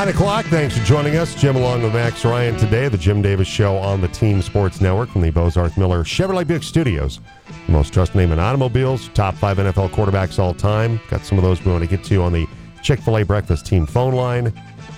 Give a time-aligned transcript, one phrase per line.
[0.00, 0.46] Nine o'clock.
[0.46, 1.34] Thanks for joining us.
[1.34, 2.88] Jim along with Max Ryan today.
[2.88, 6.62] The Jim Davis Show on the Team Sports Network from the Bozarth Miller Chevrolet Buick
[6.62, 7.20] Studios.
[7.66, 9.08] The most trusted name in automobiles.
[9.08, 10.98] Top five NFL quarterbacks all time.
[11.10, 12.46] Got some of those we want to get to on the
[12.82, 14.54] Chick fil A breakfast team phone line.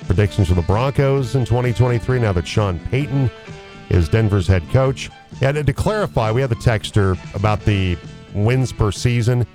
[0.06, 3.28] Predictions for the Broncos in 2023 now that Sean Payton
[3.90, 5.10] is Denver's head coach.
[5.40, 7.98] And to clarify, we had the texter about the
[8.34, 9.48] wins per season.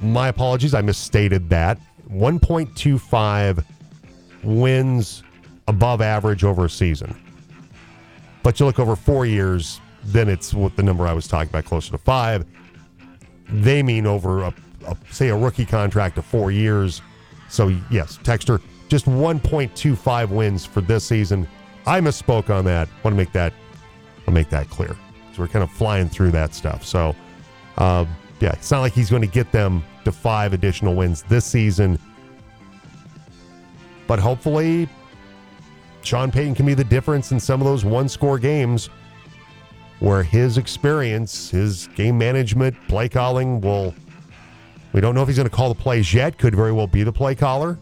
[0.00, 1.78] My apologies, I misstated that.
[2.10, 3.62] 1.25
[4.46, 5.22] wins
[5.68, 7.14] above average over a season.
[8.42, 11.64] But you look over four years, then it's what the number I was talking about,
[11.64, 12.46] closer to five.
[13.48, 14.54] They mean over a,
[14.86, 17.02] a say a rookie contract of four years.
[17.48, 21.48] So yes, Texter, just 1.25 wins for this season.
[21.86, 22.88] I misspoke on that.
[23.02, 23.52] Want to make that
[24.26, 24.96] I'll make that clear.
[25.32, 26.84] So we're kind of flying through that stuff.
[26.84, 27.14] So
[27.78, 28.04] uh,
[28.40, 31.98] yeah, it's not like he's going to get them to five additional wins this season.
[34.06, 34.88] But hopefully,
[36.02, 38.88] Sean Payton can be the difference in some of those one score games
[39.98, 43.94] where his experience, his game management, play calling will.
[44.92, 46.38] We don't know if he's going to call the plays yet.
[46.38, 47.78] Could very well be the play caller.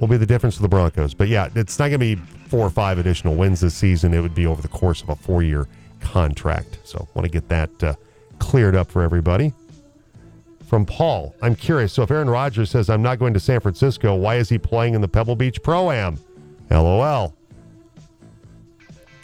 [0.00, 1.12] Will be the difference for the Broncos.
[1.12, 2.16] But yeah, it's not going to be
[2.48, 4.14] four or five additional wins this season.
[4.14, 5.68] It would be over the course of a four year
[6.00, 6.78] contract.
[6.84, 7.94] So want to get that uh,
[8.38, 9.52] cleared up for everybody.
[10.70, 11.92] From Paul, I'm curious.
[11.92, 14.94] So if Aaron Rodgers says, I'm not going to San Francisco, why is he playing
[14.94, 16.16] in the Pebble Beach Pro Am?
[16.70, 17.34] LOL.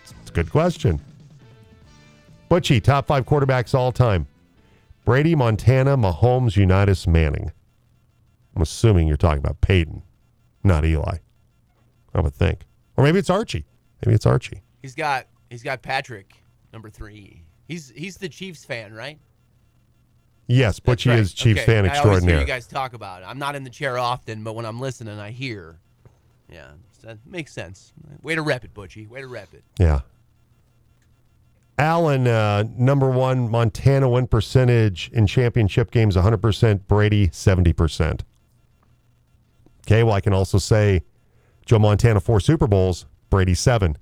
[0.03, 1.01] It's a good question.
[2.51, 4.27] Butchie, top five quarterbacks all time
[5.05, 7.53] Brady, Montana, Mahomes, Unitas, Manning.
[8.57, 10.03] I'm assuming you're talking about Peyton,
[10.65, 11.19] not Eli.
[12.13, 12.63] I would think.
[12.97, 13.67] Or maybe it's Archie.
[14.05, 14.63] Maybe it's Archie.
[14.83, 17.45] He's got he's got Patrick, number three.
[17.69, 19.21] He's he's the Chiefs fan, right?
[20.49, 21.19] Yes, Butchie right.
[21.19, 21.67] is Chiefs okay.
[21.67, 22.37] fan I extraordinaire.
[22.39, 23.27] I you guys talk about it.
[23.27, 25.79] I'm not in the chair often, but when I'm listening, I hear.
[26.49, 26.69] Yeah,
[27.03, 27.93] that makes sense.
[28.23, 29.09] Way to rep it, Butchie.
[29.09, 29.65] Way to rep it.
[29.79, 30.01] Yeah.
[31.79, 38.21] Allen, uh, number one, Montana win percentage in championship games 100%, Brady 70%.
[39.87, 41.03] Okay, well, I can also say
[41.67, 43.99] Joe Montana, four Super Bowls, Brady, seven.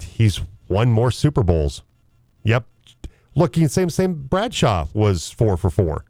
[0.00, 1.82] He's won more Super Bowls.
[2.44, 2.66] Yep,
[3.34, 6.04] Looking same same Bradshaw was four for four.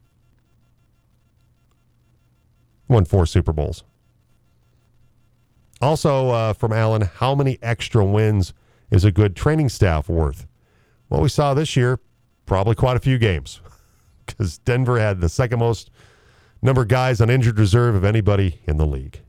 [2.87, 3.83] Won four Super Bowls.
[5.81, 8.53] Also uh, from Allen, how many extra wins
[8.91, 10.47] is a good training staff worth?
[11.07, 11.99] What we saw this year,
[12.45, 13.61] probably quite a few games,
[14.25, 15.91] because Denver had the second most
[16.61, 19.19] number of guys on injured reserve of anybody in the league.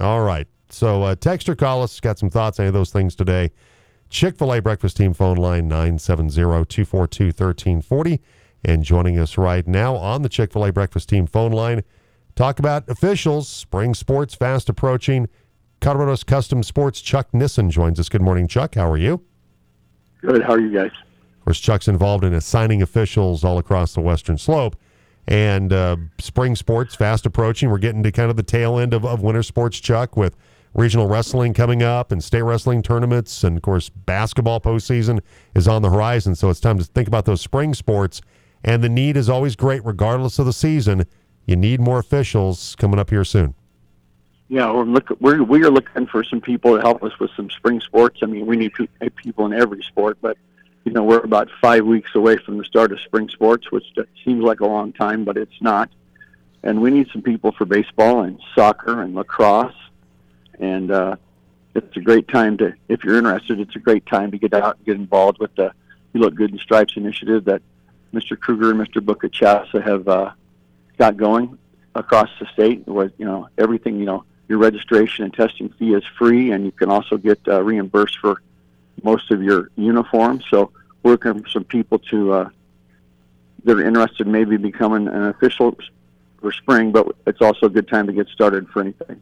[0.00, 2.00] All right, so uh, text or call us.
[2.00, 3.50] Got some thoughts on any of those things today.
[4.12, 8.20] Chick fil A breakfast team phone line 970 242 1340.
[8.64, 11.82] And joining us right now on the Chick fil A breakfast team phone line,
[12.36, 15.28] talk about officials, spring sports fast approaching.
[15.80, 18.10] Colorado's Custom Sports, Chuck Nissen joins us.
[18.10, 18.74] Good morning, Chuck.
[18.74, 19.24] How are you?
[20.20, 20.42] Good.
[20.42, 20.92] How are you guys?
[21.38, 24.76] Of course, Chuck's involved in assigning officials all across the Western Slope.
[25.26, 27.70] And uh, spring sports fast approaching.
[27.70, 30.36] We're getting to kind of the tail end of, of winter sports, Chuck, with
[30.74, 33.44] regional wrestling coming up and state wrestling tournaments.
[33.44, 35.20] And of course, basketball postseason
[35.54, 36.34] is on the horizon.
[36.34, 38.20] So it's time to think about those spring sports.
[38.64, 41.04] And the need is always great, regardless of the season.
[41.46, 43.54] You need more officials coming up here soon.
[44.48, 47.48] Yeah, we're look we're we are looking for some people to help us with some
[47.48, 48.20] spring sports.
[48.22, 50.36] I mean, we need eh, people in every sport, but
[50.84, 53.84] you know we're about five weeks away from the start of spring sports, which
[54.24, 55.88] seems like a long time, but it's not.
[56.62, 59.74] And we need some people for baseball and soccer and lacrosse
[60.62, 61.16] and uh,
[61.74, 64.76] it's a great time to, if you're interested, it's a great time to get out
[64.76, 65.72] and get involved with the
[66.12, 67.62] You Look Good in Stripes initiative that
[68.14, 68.38] Mr.
[68.38, 69.04] Krueger and Mr.
[69.04, 70.30] Bukachasa have uh,
[70.98, 71.58] got going
[71.96, 72.86] across the state.
[72.86, 76.72] Where you know everything, you know, your registration and testing fee is free, and you
[76.72, 78.40] can also get uh, reimbursed for
[79.02, 80.44] most of your uniforms.
[80.48, 80.70] So
[81.02, 82.48] looking for some people to uh,
[83.64, 85.76] that are interested in maybe becoming an official
[86.40, 89.20] for spring, but it's also a good time to get started for anything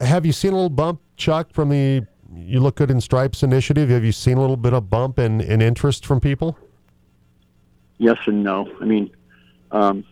[0.00, 3.88] have you seen a little bump, Chuck, from the You Look Good in Stripes initiative?
[3.88, 6.58] Have you seen a little bit of bump in, in interest from people?
[7.98, 8.70] Yes and no.
[8.80, 9.10] I mean,
[9.70, 10.04] um,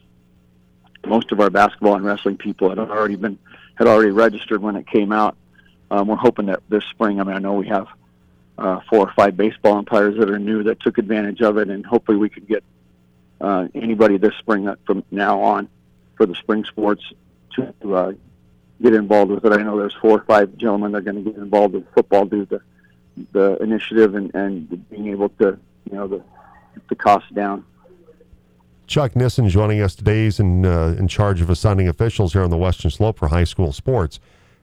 [1.06, 3.38] most of our basketball and wrestling people had already been
[3.74, 5.36] had already registered when it came out.
[5.90, 7.20] Um, we're hoping that this spring.
[7.20, 7.88] I mean, I know we have
[8.56, 11.84] uh, four or five baseball umpires that are new that took advantage of it, and
[11.84, 12.64] hopefully we could get
[13.40, 15.68] uh, anybody this spring from now on
[16.16, 17.02] for the spring sports
[17.52, 18.12] to uh,
[18.82, 19.52] get involved with it.
[19.52, 22.24] I know there's four or five gentlemen that are going to get involved with football
[22.26, 22.60] due to
[23.32, 25.58] the initiative and, and being able to,
[25.90, 26.22] you know, the,
[26.88, 27.64] the cost down.
[28.86, 30.24] Chuck Nissen joining us today.
[30.24, 33.44] He's in, uh, in charge of assigning officials here on the Western Slope for high
[33.44, 34.20] school sports.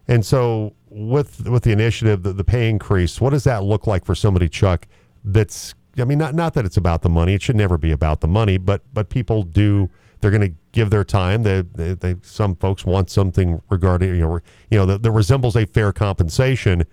[0.07, 4.03] And so, with with the initiative, the, the pay increase, what does that look like
[4.03, 4.87] for somebody, Chuck?
[5.23, 7.33] That's I mean, not not that it's about the money.
[7.33, 9.89] It should never be about the money, but but people do.
[10.21, 11.43] They're going to give their time.
[11.43, 14.39] They, they, they, some folks want something regarding you know
[14.69, 16.85] you know that, that resembles a fair compensation.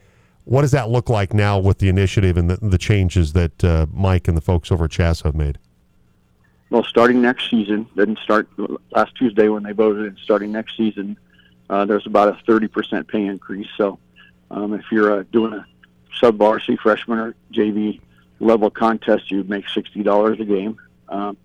[0.45, 3.87] What does that look like now with the initiative and the, the changes that uh,
[3.93, 5.59] Mike and the folks over at CHSAA have made?
[6.71, 8.49] Well, starting next season, didn't start
[8.91, 11.19] last Tuesday when they voted, and starting next season,
[11.71, 13.69] uh, there's about a 30% pay increase.
[13.77, 13.99] So
[14.51, 15.67] um, if you're uh, doing a
[16.19, 18.01] sub varsity freshman or JV
[18.41, 20.79] level contest, you'd make $60 a game.
[21.09, 21.37] Um,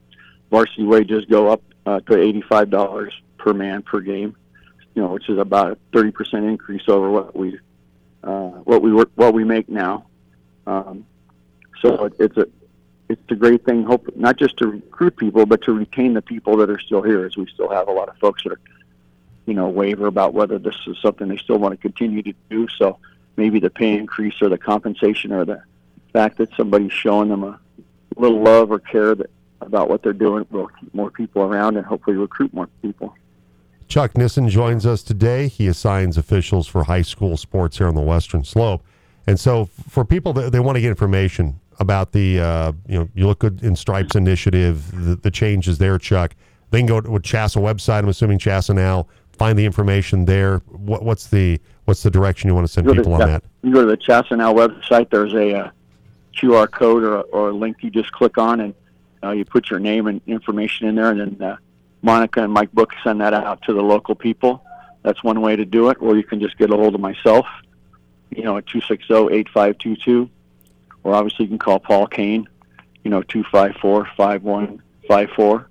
[0.54, 4.36] varsity wages go up uh, to $85 per man per game,
[4.94, 7.60] you know, which is about a 30% increase over what we
[8.24, 10.06] uh, what we work, what we make now.
[10.68, 11.06] Um,
[11.82, 12.48] so it, it's a
[13.10, 13.84] it's a great thing.
[13.84, 17.26] Hope not just to recruit people, but to retain the people that are still here,
[17.26, 18.60] as we still have a lot of folks that are
[19.46, 22.68] you know, waver about whether this is something they still want to continue to do.
[22.78, 23.00] So
[23.36, 25.64] maybe the pay increase or the compensation or the
[26.14, 27.60] fact that somebody's showing them a
[28.16, 29.30] little love or care that,
[29.66, 33.16] about what they're doing We'll keep more people around and hopefully recruit more people.
[33.88, 35.48] Chuck Nissen joins us today.
[35.48, 38.84] He assigns officials for high school sports here on the Western Slope.
[39.28, 43.10] And so, for people that they want to get information about the, uh, you know,
[43.14, 46.36] you look good in Stripes initiative, the, the changes there, Chuck.
[46.72, 48.00] They can go to a CHSAA website.
[48.00, 50.60] I'm assuming CHSAA now find the information there?
[50.70, 53.44] What, what's the what's the direction you want to send people on that?
[53.62, 55.10] You go to the CHSAA Now website.
[55.10, 55.72] There's a, a uh,
[56.36, 58.74] QR code or, or a link you just click on, and
[59.24, 61.56] uh, you put your name and information in there, and then uh,
[62.02, 64.64] Monica and Mike Book send that out to the local people.
[65.04, 65.98] That's one way to do it.
[66.00, 67.46] Or you can just get a hold of myself,
[68.30, 70.30] you know, at 260-8522.
[71.04, 72.48] Or obviously you can call Paul Kane,
[73.04, 75.66] you know, 254-5154.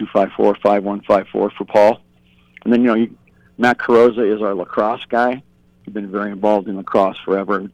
[0.00, 2.00] 254-5154 for Paul.
[2.64, 3.16] And then, you know, you,
[3.56, 5.42] Matt Carosa is our lacrosse guy.
[5.84, 7.70] He's been very involved in lacrosse forever.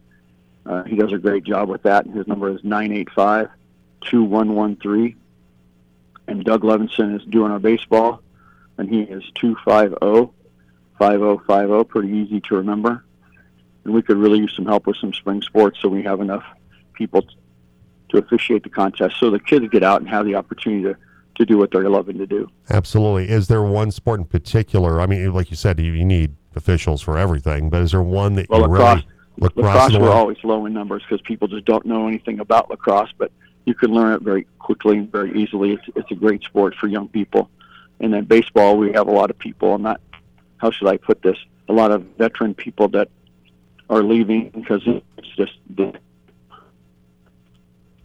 [0.65, 2.07] Uh, he does a great job with that.
[2.07, 3.51] And his number is 985
[4.05, 5.17] 2113.
[6.27, 8.23] And Doug Levinson is doing our baseball,
[8.79, 10.33] and he is 250
[10.99, 11.85] 5050.
[11.85, 13.05] Pretty easy to remember.
[13.85, 16.45] And we could really use some help with some spring sports so we have enough
[16.95, 17.27] people
[18.09, 20.97] to officiate the contest so the kids get out and have the opportunity to
[21.37, 22.49] to do what they're loving to do.
[22.71, 23.29] Absolutely.
[23.29, 25.01] Is there one sport in particular?
[25.01, 28.35] I mean, like you said, you, you need officials for everything, but is there one
[28.37, 29.06] that well, you lacrosse, really
[29.39, 29.93] lacrosse?
[29.93, 33.33] Lacrosse we're always low in numbers because people just don't know anything about lacrosse, but
[33.65, 35.73] you can learn it very quickly and very easily.
[35.73, 37.51] It's it's a great sport for young people.
[38.01, 39.75] And then baseball, we have a lot of people.
[39.75, 40.01] I'm not.
[40.59, 41.37] How should I put this?
[41.69, 43.09] A lot of veteran people that
[43.91, 45.53] are leaving because it's just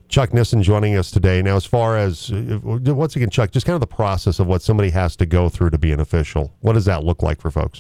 [0.09, 1.41] Chuck Nissen joining us today.
[1.41, 4.61] Now, as far as uh, once again, Chuck, just kind of the process of what
[4.61, 6.51] somebody has to go through to be an official.
[6.61, 7.79] What does that look like for folks?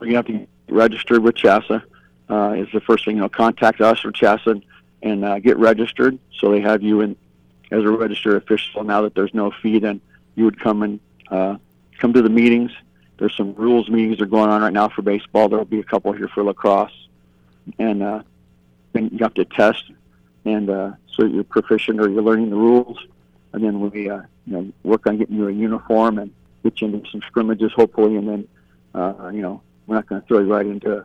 [0.00, 1.82] You have to get registered with CHSAA.
[2.30, 3.16] Uh, is the first thing.
[3.16, 4.62] You know, contact us or CHSAA
[5.02, 6.18] and uh, get registered.
[6.38, 7.16] So they have you in
[7.70, 8.84] as a registered official.
[8.84, 10.00] Now that there's no fee, then
[10.34, 11.00] you would come and
[11.30, 11.56] uh,
[11.98, 12.72] come to the meetings.
[13.18, 15.48] There's some rules meetings that are going on right now for baseball.
[15.48, 17.08] There'll be a couple here for lacrosse,
[17.78, 18.22] and uh,
[18.92, 19.84] then you have to test
[20.44, 22.98] and uh, so you're proficient or you're learning the rules,
[23.52, 26.88] and then we uh, you know work on getting you a uniform and get you
[26.88, 28.48] into some scrimmages hopefully, and then
[28.94, 31.04] uh, you know we're not going to throw you right into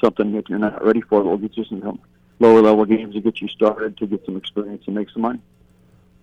[0.00, 1.22] something that you're not ready for.
[1.22, 1.80] But we'll get you some
[2.38, 5.40] lower level games to get you started to get some experience and make some money.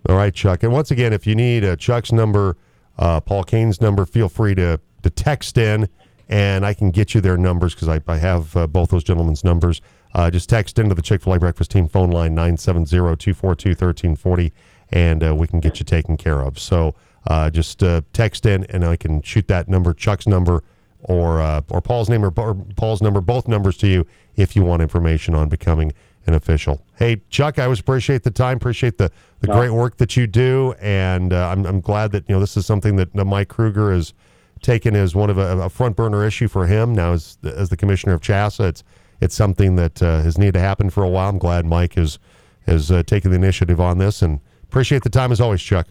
[0.08, 0.62] All right, Chuck.
[0.62, 2.56] And once again, if you need uh, Chuck's number,
[2.98, 5.88] uh, Paul Kane's number, feel free to to text in,
[6.28, 9.44] and I can get you their numbers because I, I have uh, both those gentlemen's
[9.44, 9.80] numbers.
[10.14, 14.52] Uh, just text into the Chick fil A breakfast team phone line 970 242 1340
[14.90, 16.58] and uh, we can get you taken care of.
[16.58, 16.94] So
[17.26, 20.62] uh, just text in and I can shoot that number, Chuck's number,
[21.02, 24.06] or uh, or Paul's name or, or Paul's number, both numbers to you
[24.36, 25.92] if you want information on becoming
[26.26, 26.84] an official.
[26.96, 29.54] Hey, Chuck, I always appreciate the time, appreciate the, the no.
[29.54, 32.64] great work that you do, and uh, I'm, I'm glad that you know this is
[32.64, 34.14] something that Mike Krueger has
[34.62, 37.76] taken as one of a, a front burner issue for him now as as the
[37.76, 38.68] commissioner of CHSAA.
[38.68, 38.84] It's
[39.20, 41.28] it's something that uh, has needed to happen for a while.
[41.28, 42.18] I'm glad Mike has
[42.66, 45.88] has uh, taken the initiative on this, and appreciate the time as always, Chuck.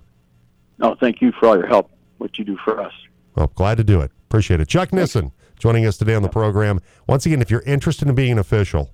[0.79, 2.93] No, thank you for all your help, what you do for us.
[3.35, 4.11] Well, glad to do it.
[4.31, 4.69] Appreciate it.
[4.69, 6.79] Chuck Nissen joining us today on the program.
[7.05, 8.89] Once again, if you're interested in being an official,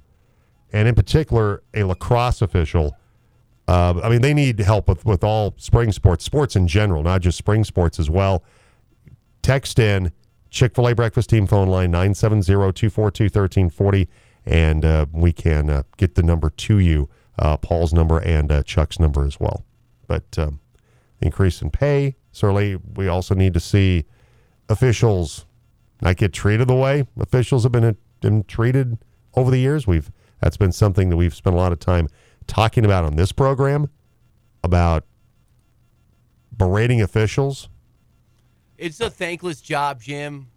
[0.73, 2.97] and in particular a lacrosse official,
[3.67, 7.21] uh, I mean they need help with with all spring sports, sports in general, not
[7.21, 8.43] just spring sports as well.
[9.43, 10.11] Text in
[10.49, 14.09] Chick fil A breakfast team phone line 970 242 1340
[14.43, 18.63] and uh, we can uh, get the number to you, uh, Paul's number and uh,
[18.63, 19.63] Chuck's number as well.
[20.07, 20.61] But um,
[21.21, 22.15] increase in pay.
[22.31, 24.05] Certainly, we also need to see
[24.69, 25.45] officials
[26.01, 28.97] not get treated the way officials have been, been treated
[29.35, 29.87] over the years.
[29.87, 32.09] We've that's been something that we've spent a lot of time
[32.45, 33.89] talking about on this program
[34.63, 35.03] about
[36.55, 37.69] berating officials.
[38.77, 40.47] It's a thankless job, Jim.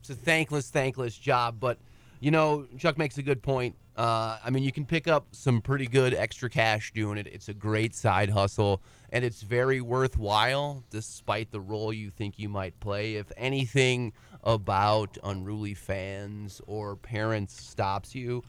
[0.00, 1.56] It's a thankless, thankless job.
[1.58, 1.78] But
[2.20, 3.74] you know, Chuck makes a good point.
[3.96, 7.26] Uh, I mean, you can pick up some pretty good extra cash doing it.
[7.26, 12.48] It's a great side hustle, and it's very worthwhile, despite the role you think you
[12.48, 13.16] might play.
[13.16, 14.12] If anything
[14.44, 18.42] about unruly fans or parents stops you,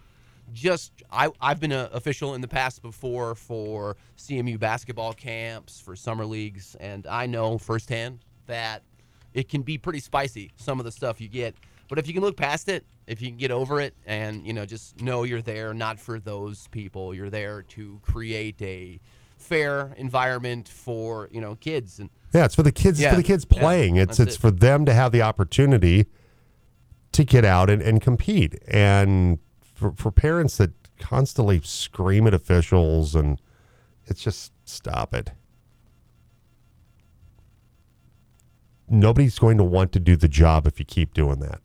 [0.52, 5.96] just I, I've been an official in the past before for CMU basketball camps, for
[5.96, 8.84] summer leagues, and I know firsthand that
[9.34, 11.56] it can be pretty spicy, some of the stuff you get.
[11.88, 14.54] But if you can look past it, if you can get over it, and you
[14.54, 17.14] know, just know you're there not for those people.
[17.14, 19.00] You're there to create a
[19.40, 23.00] fair environment for you know kids and yeah, it's for the kids.
[23.00, 23.08] Yeah.
[23.08, 23.96] It's for the kids playing.
[23.96, 24.40] Yeah, it's it's it.
[24.40, 26.06] for them to have the opportunity
[27.12, 33.16] to get out and, and compete, and for for parents that constantly scream at officials,
[33.16, 33.42] and
[34.06, 35.32] it's just stop it.
[38.88, 41.62] Nobody's going to want to do the job if you keep doing that.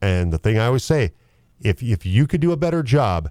[0.00, 1.12] And the thing I always say,
[1.60, 3.30] if if you could do a better job,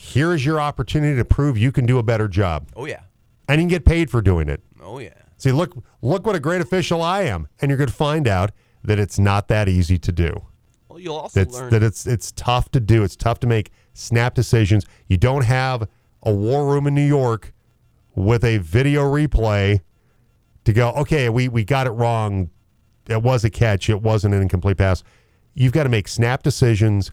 [0.00, 3.00] here is your opportunity to prove you can do a better job, oh yeah,
[3.48, 4.62] and you can get paid for doing it.
[4.82, 5.10] oh yeah.
[5.36, 8.50] See, look, look what a great official I am, and you're going to find out
[8.84, 10.46] that it's not that easy to do.
[10.88, 13.02] Well, you'll also That's learn that it's it's tough to do.
[13.04, 14.84] It's tough to make snap decisions.
[15.06, 15.88] You don't have
[16.22, 17.52] a war room in New York
[18.14, 19.80] with a video replay
[20.64, 20.90] to go.
[20.92, 22.50] Okay, we we got it wrong.
[23.08, 23.88] It was a catch.
[23.90, 25.02] It wasn't an incomplete pass.
[25.54, 27.12] You've got to make snap decisions,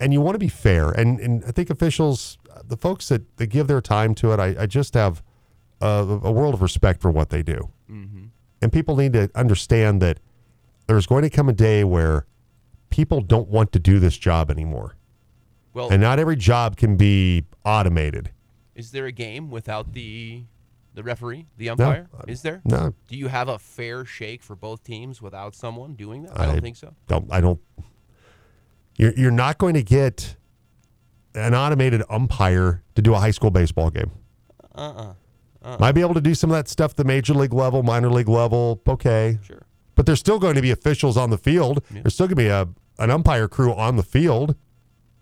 [0.00, 0.90] and you want to be fair.
[0.90, 4.62] And and I think officials, the folks that, that give their time to it, I,
[4.62, 5.22] I just have
[5.80, 5.86] a,
[6.22, 7.70] a world of respect for what they do.
[7.90, 8.24] Mm-hmm.
[8.62, 10.18] And people need to understand that
[10.86, 12.26] there's going to come a day where
[12.90, 14.96] people don't want to do this job anymore.
[15.72, 15.88] well.
[15.90, 18.30] And not every job can be automated.
[18.74, 20.44] is there a game without the
[20.92, 22.08] the referee, the umpire?
[22.26, 22.60] Is there?
[22.64, 26.38] No, Do you have a fair shake for both teams without someone doing that?
[26.38, 26.94] I don't I- think so.
[27.06, 27.60] don't I don't
[28.96, 30.36] you're you're not going to get
[31.34, 34.10] an automated umpire to do a high school baseball game.
[34.74, 35.12] Uh
[35.62, 38.10] uh Might be able to do some of that stuff the major league level, minor
[38.10, 39.38] league level, okay.
[39.42, 39.62] Sure.
[39.94, 41.82] But there's still going to be officials on the field.
[41.90, 42.68] There's still going to be a
[42.98, 44.54] an umpire crew on the field.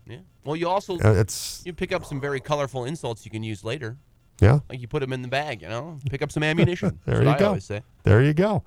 [0.05, 0.17] Yeah.
[0.43, 3.63] Well, you also Uh, It's you pick up some very colorful insults you can use
[3.63, 3.97] later.
[4.41, 4.59] yeah.
[4.69, 5.97] Like you put them in the bag, you know.
[6.09, 6.99] Pick up some ammunition.
[7.05, 7.53] There you go.
[7.55, 7.81] I say.
[8.03, 8.63] There you go.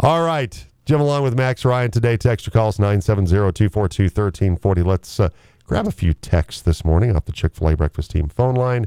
[0.00, 0.66] All right.
[0.86, 2.16] Jim along with Max Ryan today.
[2.16, 4.86] Text or call us 970-242-1340.
[4.86, 5.30] Let's uh,
[5.64, 8.86] grab a few texts this morning off the Chick-fil-A breakfast team phone line.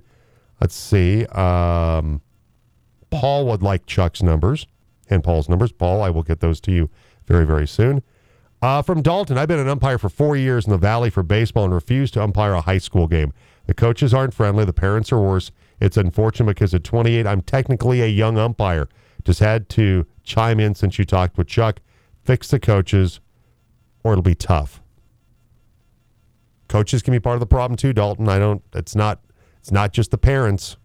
[0.61, 1.25] Let's see.
[1.25, 2.21] Um,
[3.09, 4.65] Paul would like Chuck's numbers
[5.09, 5.73] and Paul's numbers.
[5.73, 6.89] Paul, I will get those to you
[7.27, 8.01] very, very soon.
[8.61, 11.65] Uh, from Dalton, I've been an umpire for four years in the Valley for baseball
[11.65, 13.33] and refused to umpire a high school game.
[13.67, 14.63] The coaches aren't friendly.
[14.63, 15.51] The parents are worse.
[15.81, 18.87] It's unfortunate because at 28, I'm technically a young umpire.
[19.25, 21.81] Just had to chime in since you talked with Chuck.
[22.29, 23.21] Fix the coaches,
[24.03, 24.83] or it'll be tough.
[26.67, 28.29] Coaches can be part of the problem too, Dalton.
[28.29, 28.61] I don't.
[28.71, 29.19] It's not.
[29.57, 30.77] It's not just the parents.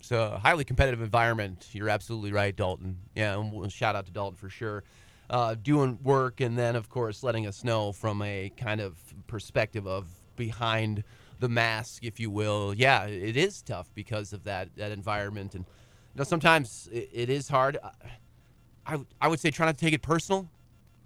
[0.00, 1.68] It's a highly competitive environment.
[1.70, 2.98] You're absolutely right, Dalton.
[3.14, 4.82] Yeah, and shout out to Dalton for sure.
[5.30, 8.96] Uh, doing work and then, of course, letting us know from a kind of
[9.28, 11.04] perspective of behind
[11.38, 12.74] the mask, if you will.
[12.74, 17.30] Yeah, it is tough because of that that environment, and you know sometimes it, it
[17.30, 17.78] is hard.
[18.88, 20.48] I, I would- say try not to take it personal.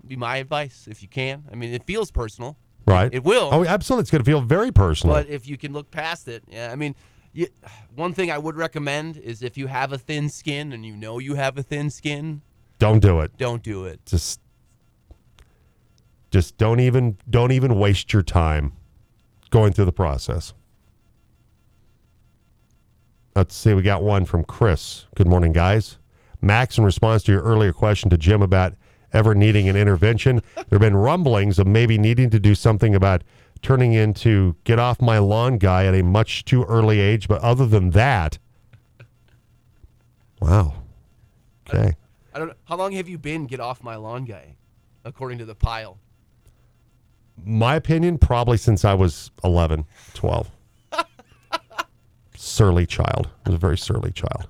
[0.07, 1.45] Be my advice if you can.
[1.53, 2.57] I mean, it feels personal.
[2.87, 3.13] Right.
[3.15, 3.51] It will.
[3.53, 4.03] Oh, absolutely.
[4.03, 5.15] It's going to feel very personal.
[5.15, 6.97] But if you can look past it, yeah, I mean,
[7.33, 7.47] you,
[7.95, 11.19] one thing I would recommend is if you have a thin skin and you know
[11.21, 12.43] you have a thin skin,
[12.81, 13.37] don't do it.
[13.37, 14.01] don't do it.
[14.07, 14.41] Just,
[16.33, 18.73] just don't even don't even waste your time
[19.51, 20.53] going through the process.
[23.37, 23.73] Let's see.
[23.73, 25.07] We got one from Chris.
[25.15, 25.99] Good morning, guys.
[26.43, 28.75] Max, in response to your earlier question to Jim about
[29.13, 33.23] ever needing an intervention, there have been rumblings of maybe needing to do something about
[33.63, 37.29] turning into get off my lawn guy at a much too early age.
[37.29, 38.39] But other than that,
[40.41, 40.75] wow.
[41.69, 41.95] Okay.
[42.35, 42.55] I don't know.
[42.65, 44.57] How long have you been get off my lawn guy,
[45.05, 45.99] according to the pile?
[47.45, 50.51] My opinion, probably since I was 11, 12.
[52.37, 53.31] surly child.
[53.47, 54.49] I was a very surly child.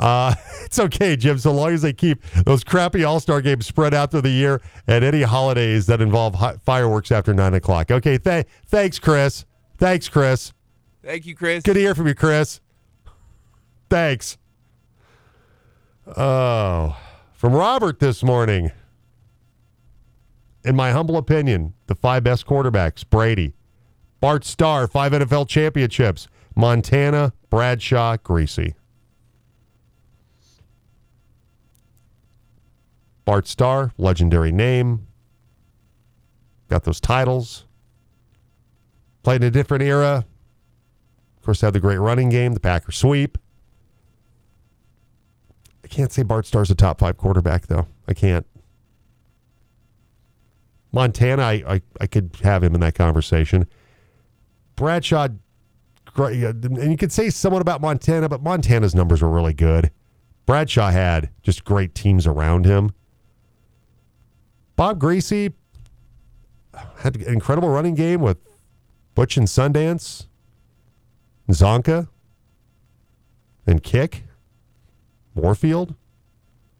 [0.00, 3.94] Uh, it's okay, Jim, so long as they keep those crappy All Star games spread
[3.94, 7.90] out through the year and any holidays that involve hi- fireworks after 9 o'clock.
[7.90, 9.44] Okay, th- thanks, Chris.
[9.78, 10.52] Thanks, Chris.
[11.04, 11.62] Thank you, Chris.
[11.62, 12.60] Good to hear from you, Chris.
[13.88, 14.38] Thanks.
[16.16, 16.96] Oh,
[17.34, 18.70] from Robert this morning.
[20.64, 23.54] In my humble opinion, the five best quarterbacks Brady,
[24.20, 28.74] Bart Starr, five NFL championships, Montana, Bradshaw, Griese.
[33.30, 35.06] Bart Starr, legendary name.
[36.68, 37.64] Got those titles.
[39.22, 40.26] Played in a different era.
[41.36, 43.38] Of course, had the great running game, the Packer sweep.
[45.84, 47.86] I can't say Bart Starr's a top five quarterback, though.
[48.08, 48.44] I can't.
[50.90, 53.68] Montana, I, I, I could have him in that conversation.
[54.74, 55.28] Bradshaw,
[56.16, 59.92] and you could say somewhat about Montana, but Montana's numbers were really good.
[60.46, 62.90] Bradshaw had just great teams around him.
[64.80, 65.52] Bob Griese
[67.00, 68.38] had an incredible running game with
[69.14, 70.24] Butch and Sundance,
[71.50, 72.08] Csonka,
[73.66, 74.22] and Kiick.
[75.34, 75.94] Moorfield,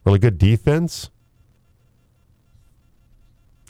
[0.07, 1.11] really good defense.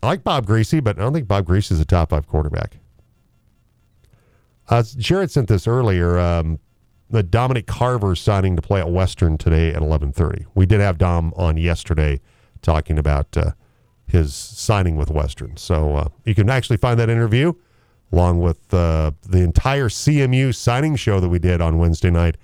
[0.00, 2.76] I like Bob Griese, but I don't think Bob Griese is a top five quarterback.
[4.68, 6.20] Uh, Jared sent this earlier.
[6.20, 6.60] Um,
[7.08, 10.46] the Dominic Carver signing to play at Western today at 11:30.
[10.54, 12.20] We did have Dom on yesterday
[12.62, 13.50] talking about uh,
[14.10, 17.52] his signing with Western, so uh, you can actually find that interview
[18.12, 22.36] along with uh, the entire CMU signing show that we did on Wednesday night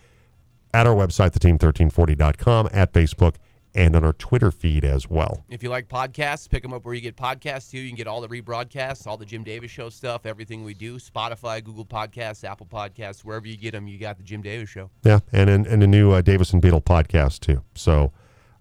[0.73, 3.37] at our website, theteam1340.com, at Facebook,
[3.75, 5.45] and on our Twitter feed as well.
[5.51, 7.79] If you like podcasts, pick them up where you get podcasts too.
[7.79, 10.97] You can get all the rebroadcasts, all the Jim Davis Show stuff, everything we do
[10.97, 14.91] Spotify, Google Podcasts, Apple Podcasts, wherever you get them, you got the Jim Davis Show.
[15.05, 17.63] Yeah, and and, and a new uh, Davis and Beetle podcast too.
[17.75, 18.13] So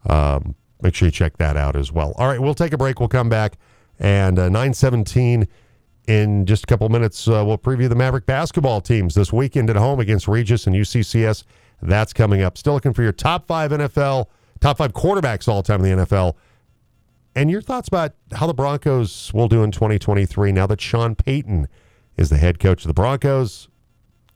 [0.09, 2.13] um, make sure you check that out as well.
[2.17, 2.99] All right, we'll take a break.
[2.99, 3.57] We'll come back.
[3.99, 5.47] And uh, 917
[6.07, 9.75] in just a couple minutes, uh, we'll preview the Maverick basketball teams this weekend at
[9.75, 11.43] home against Regis and UCCS.
[11.81, 12.57] That's coming up.
[12.57, 14.27] Still looking for your top five NFL
[14.59, 16.35] top five quarterbacks all time in the NFL.
[17.35, 21.67] And your thoughts about how the Broncos will do in 2023 now that Sean Payton
[22.17, 23.67] is the head coach of the Broncos?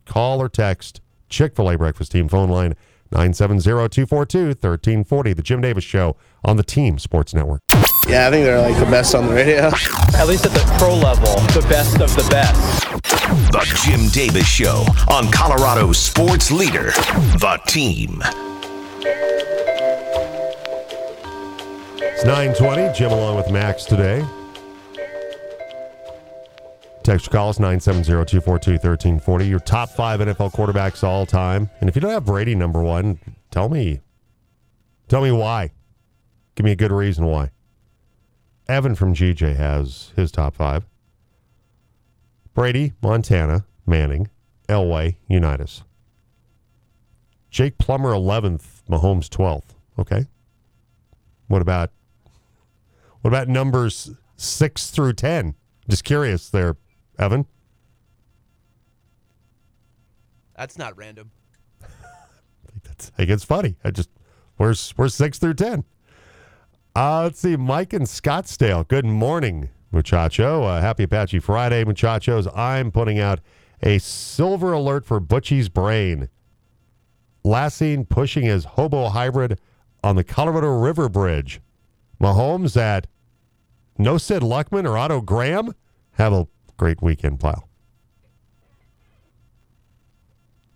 [0.06, 2.76] Call or text Chick fil A Breakfast Team phone line
[3.12, 5.34] 970 242 1340.
[5.34, 7.62] The Jim Davis Show on the Team Sports Network.
[8.08, 9.72] Yeah, I think they're like the best on the radio.
[10.18, 12.82] At least at the pro level, the best of the best.
[13.52, 16.92] The Jim Davis Show on Colorado's sports leader,
[17.40, 18.22] The Team.
[22.02, 22.94] It's 920.
[22.98, 24.26] Jim along with Max today.
[27.10, 29.50] Text or call us 970-242-1340.
[29.50, 31.68] Your top five NFL quarterbacks all time.
[31.80, 33.18] And if you don't have Brady number one,
[33.50, 34.02] tell me.
[35.08, 35.72] Tell me why.
[36.54, 37.50] Give me a good reason why.
[38.68, 40.86] Evan from GJ has his top five.
[42.54, 44.30] Brady, Montana, Manning,
[44.68, 45.82] Elway, Unitas.
[47.50, 49.74] Jake Plummer 11th, Mahomes 12th.
[49.98, 50.28] Okay.
[51.48, 51.90] What about
[53.22, 55.56] what about numbers six through 10?
[55.90, 56.78] Just curious there,
[57.20, 57.46] Evan.
[60.56, 61.32] That's not random.
[61.84, 63.76] I think, that's, I think it's funny.
[63.84, 64.10] I just,
[64.58, 65.84] where's, where's six through 10?
[66.96, 67.56] Uh, let's see.
[67.56, 68.88] Mike in Scottsdale.
[68.88, 70.64] Good morning, muchacho.
[70.64, 72.48] Uh, happy Apache Friday, muchachos.
[72.56, 73.40] I'm putting out
[73.82, 76.30] a silver alert for Butchie's brain.
[77.44, 79.60] Last seen pushing his hobo hybrid
[80.04, 81.62] on the Colorado River Bridge.
[82.22, 83.08] Mahomes at
[83.98, 85.74] no Sid Luckman or Otto Graham.
[86.14, 86.48] Have a
[86.80, 87.68] great weekend, pile.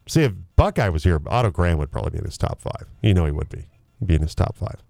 [0.07, 2.87] See, if Buckeye was here, Otto Graham would probably be in his top five.
[3.01, 3.69] You know he would be.
[3.99, 4.83] He'd be in his top five.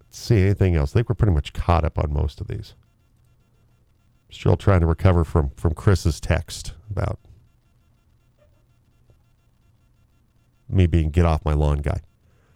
[0.00, 0.92] Let's see anything else.
[0.92, 2.74] I think we're pretty much caught up on most of these.
[4.30, 7.18] Still trying to recover from from Chris's text about
[10.68, 12.02] me being get off my lawn guy.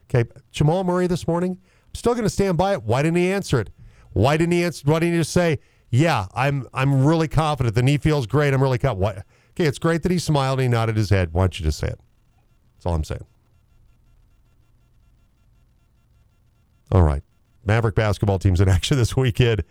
[0.05, 1.53] Okay, Jamal Murray this morning
[1.93, 2.83] I'm Still going to stand by it.
[2.83, 3.71] Why didn't he answer it?
[4.13, 4.83] Why didn't he answer?
[4.85, 5.59] Why didn't he just say,
[5.93, 7.75] "Yeah, I'm I'm really confident.
[7.75, 8.55] The knee feels great.
[8.55, 9.27] I'm really confident." What?
[9.51, 11.33] Okay, it's great that he smiled and he nodded his head.
[11.33, 12.01] Why don't you just say it?
[12.77, 13.27] That's all I'm saying.
[16.91, 17.23] All right,
[17.65, 19.63] Maverick basketball teams in action this weekend.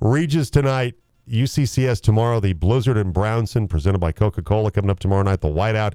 [0.00, 0.94] Regis tonight,
[1.28, 2.40] UCCS tomorrow.
[2.40, 5.40] The Blizzard and Brownson presented by Coca Cola coming up tomorrow night.
[5.40, 5.94] The Whiteout,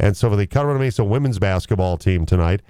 [0.00, 2.62] and so for the Colorado Mesa women's basketball team tonight.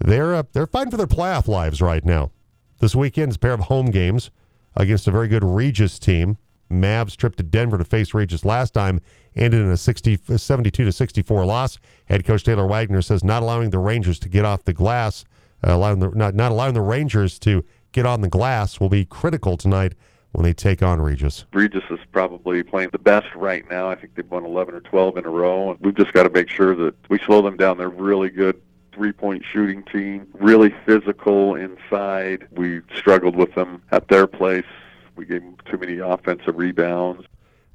[0.00, 2.32] They're uh, they're fighting for their playoff lives right now.
[2.80, 4.30] This weekend's pair of home games
[4.76, 6.38] against a very good Regis team.
[6.70, 9.00] Mavs trip to Denver to face Regis last time
[9.34, 11.78] ended in a 60, 72 to 64 loss.
[12.06, 15.24] Head coach Taylor Wagner says not allowing the Rangers to get off the glass,
[15.66, 19.04] uh, allowing the, not, not allowing the Rangers to get on the glass will be
[19.04, 19.94] critical tonight
[20.32, 21.44] when they take on Regis.
[21.52, 23.88] Regis is probably playing the best right now.
[23.88, 25.72] I think they've won 11 or 12 in a row.
[25.72, 27.78] And we've just got to make sure that we slow them down.
[27.78, 28.60] They're really good
[28.94, 32.46] three-point shooting team, really physical inside.
[32.50, 34.64] We struggled with them at their place.
[35.16, 37.26] We gave them too many offensive rebounds.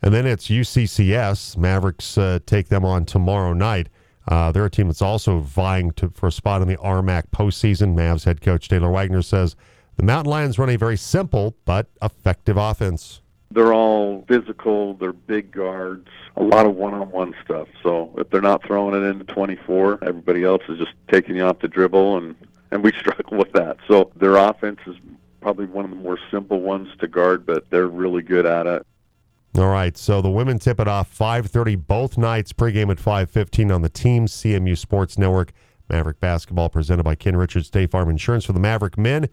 [0.02, 1.58] And then it's UCCS.
[1.58, 3.90] Mavericks uh, take them on tomorrow night.
[4.28, 7.96] Uh, they're a team that's also vying to, for a spot in the RMAC postseason.
[7.96, 9.56] Mavs head coach Taylor Wagner says
[9.98, 13.22] the Mountain Lions run a very simple but effective offense.
[13.52, 14.96] They're all physical.
[14.96, 16.08] They're big guards.
[16.36, 17.68] A lot of one-on-one stuff.
[17.84, 21.60] So if they're not throwing it into 24, everybody else is just taking you off
[21.60, 22.36] the dribble, and
[22.72, 23.78] and we struggle with that.
[23.88, 24.96] So their offense is
[25.42, 28.86] probably one of the more simple ones to guard, but they're really good at it.
[29.58, 32.52] All right, so the women tip it off 5:30 both nights.
[32.52, 35.54] Pregame at 5:15 on the Team CMU Sports Network.
[35.90, 39.28] Maverick basketball presented by Ken Richards State Farm Insurance for the Maverick men.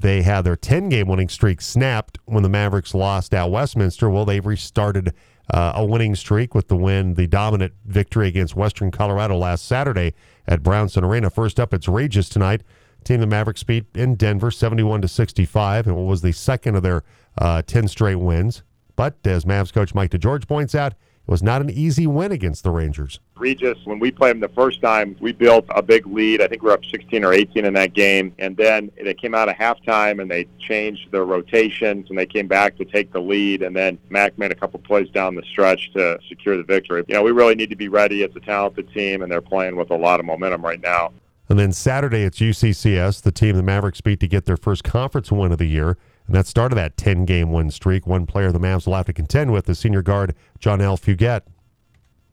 [0.00, 4.10] They had their 10 game winning streak snapped when the Mavericks lost at Westminster.
[4.10, 5.12] Well, they've restarted
[5.50, 10.14] uh, a winning streak with the win, the dominant victory against Western Colorado last Saturday
[10.46, 11.30] at Brownson Arena.
[11.30, 12.62] First up, it's Regis tonight.
[13.04, 16.82] Team the Mavericks beat in Denver 71 to 65, and what was the second of
[16.82, 17.02] their
[17.36, 18.62] uh, 10 straight wins.
[18.96, 20.94] But as Mavs coach Mike DeGeorge points out,
[21.26, 23.18] it was not an easy win against the Rangers.
[23.36, 26.42] Regis, when we played them the first time, we built a big lead.
[26.42, 28.34] I think we were up 16 or 18 in that game.
[28.38, 32.46] And then they came out of halftime and they changed their rotations and they came
[32.46, 33.62] back to take the lead.
[33.62, 37.02] And then Mac made a couple plays down the stretch to secure the victory.
[37.08, 38.22] You know, we really need to be ready.
[38.22, 41.12] It's a talented team and they're playing with a lot of momentum right now.
[41.48, 45.30] And then Saturday, it's UCCS, the team the Mavericks beat to get their first conference
[45.30, 45.98] win of the year.
[46.26, 48.06] And that started that 10 game win streak.
[48.06, 50.96] One player the Mavs will have to contend with is senior guard John L.
[50.96, 51.42] Fugett.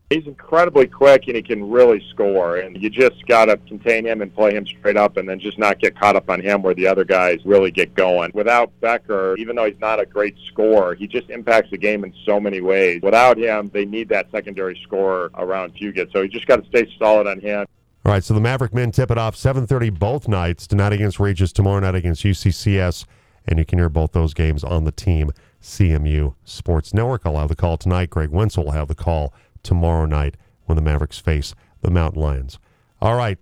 [0.10, 2.58] He's incredibly quick and he can really score.
[2.58, 5.58] And you just got to contain him and play him straight up and then just
[5.58, 8.32] not get caught up on him where the other guys really get going.
[8.34, 12.14] Without Becker, even though he's not a great scorer, he just impacts the game in
[12.26, 13.02] so many ways.
[13.02, 16.12] Without him, they need that secondary scorer around Fugett.
[16.12, 17.66] So you just got to stay solid on him.
[18.04, 20.66] All right, so the Maverick men tip it off 7:30 both nights.
[20.68, 23.06] Tonight against Regis, tomorrow night against UCCS
[23.46, 27.22] and you can hear both those games on the team CMU Sports Network.
[27.26, 28.10] I'll have the call tonight.
[28.10, 29.34] Greg Wenzel will have the call
[29.64, 30.36] tomorrow night
[30.66, 32.60] when the Mavericks face the Mountain Lions.
[33.02, 33.38] All right,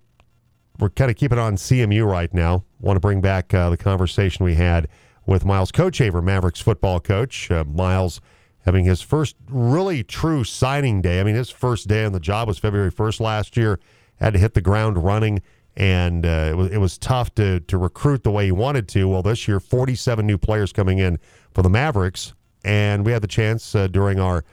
[0.78, 2.64] we're kind of keeping on CMU right now.
[2.80, 4.88] Want to bring back uh, the conversation we had
[5.26, 7.50] with Miles Kochevar, Mavericks football coach.
[7.50, 8.20] Uh, Miles
[8.64, 11.20] having his first really true signing day.
[11.20, 13.78] I mean, his first day on the job was February 1st last year.
[14.20, 15.42] Had to hit the ground running
[15.76, 19.08] and uh, it, was, it was tough to, to recruit the way he wanted to.
[19.08, 21.18] Well, this year, 47 new players coming in
[21.52, 24.44] for the Mavericks, and we had the chance uh, during our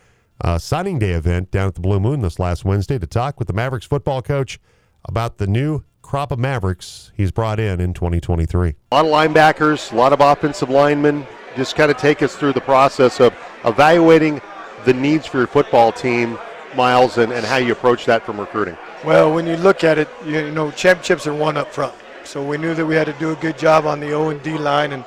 [0.42, 3.48] uh, signing day event down at the Blue Moon this last Wednesday to talk with
[3.48, 4.60] the Mavericks football coach
[5.06, 8.76] about the new crop of Mavericks he's brought in in 2023.
[8.92, 11.26] A lot of linebackers, a lot of offensive linemen.
[11.56, 13.34] Just kind of take us through the process of
[13.66, 14.40] evaluating
[14.86, 16.38] the needs for your football team,
[16.78, 18.78] Miles, and, and how you approach that from recruiting.
[19.04, 21.96] Well, when you look at it, you know, championships are won up front.
[22.24, 24.42] So we knew that we had to do a good job on the O and
[24.44, 24.94] D line.
[24.94, 25.04] And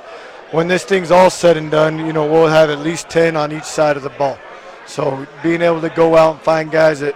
[0.51, 3.51] when this thing's all said and done, you know, we'll have at least 10 on
[3.51, 4.37] each side of the ball.
[4.85, 7.15] So being able to go out and find guys that,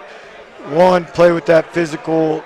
[0.69, 2.43] one, play with that physical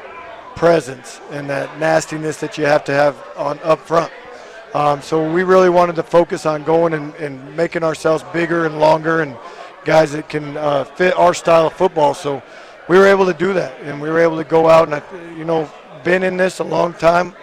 [0.56, 4.12] presence and that nastiness that you have to have on up front.
[4.74, 8.80] Um, so we really wanted to focus on going and, and, making ourselves bigger and
[8.80, 9.36] longer and
[9.86, 12.14] guys that can uh, fit our style of football.
[12.14, 12.42] So
[12.88, 15.38] we were able to do that, and we were able to go out and, I,
[15.38, 15.70] you know,
[16.04, 17.36] been in this a long time,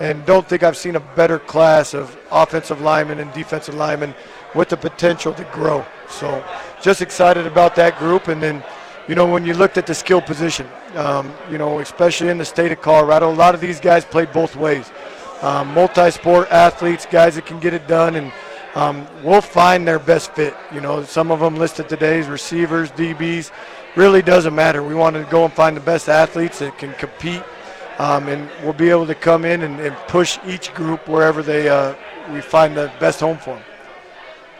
[0.00, 4.14] and don't think I've seen a better class of offensive linemen and defensive linemen
[4.54, 5.84] with the potential to grow.
[6.08, 6.44] So,
[6.80, 8.62] just excited about that group, and then,
[9.08, 12.44] you know, when you looked at the skill position, um, you know, especially in the
[12.44, 14.90] state of Colorado, a lot of these guys played both ways.
[15.40, 18.32] Um, multi-sport athletes, guys that can get it done, and
[18.74, 20.54] um, we'll find their best fit.
[20.72, 23.50] You know, some of them listed today as receivers, DBs
[23.96, 24.82] really doesn't matter.
[24.82, 27.42] We want to go and find the best athletes that can compete,
[27.98, 31.68] um, and we'll be able to come in and, and push each group wherever they
[31.68, 31.94] uh,
[32.30, 33.64] we find the best home for them.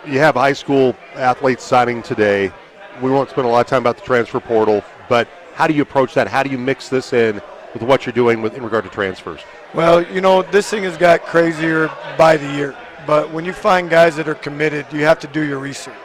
[0.07, 2.53] You have high school athletes signing today.
[3.01, 5.83] We won't spend a lot of time about the transfer portal, but how do you
[5.83, 6.29] approach that?
[6.29, 7.41] How do you mix this in
[7.73, 9.41] with what you're doing with, in regard to transfers?
[9.75, 12.77] Well, you know, this thing has got crazier by the year.
[13.07, 15.97] But when you find guys that are committed, you have to do your research.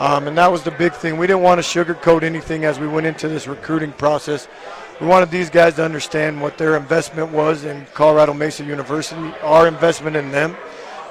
[0.00, 1.18] Um, and that was the big thing.
[1.18, 4.46] We didn't want to sugarcoat anything as we went into this recruiting process.
[5.00, 9.66] We wanted these guys to understand what their investment was in Colorado Mesa University, our
[9.66, 10.56] investment in them,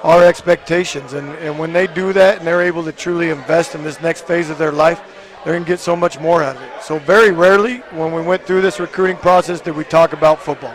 [0.02, 1.12] our expectations.
[1.12, 4.26] And, and when they do that and they're able to truly invest in this next
[4.26, 5.00] phase of their life,
[5.44, 6.82] they're going to get so much more out of it.
[6.82, 10.74] So, very rarely when we went through this recruiting process did we talk about football.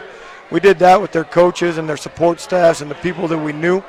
[0.52, 3.54] We did that with their coaches and their support staffs and the people that we
[3.54, 3.84] knew.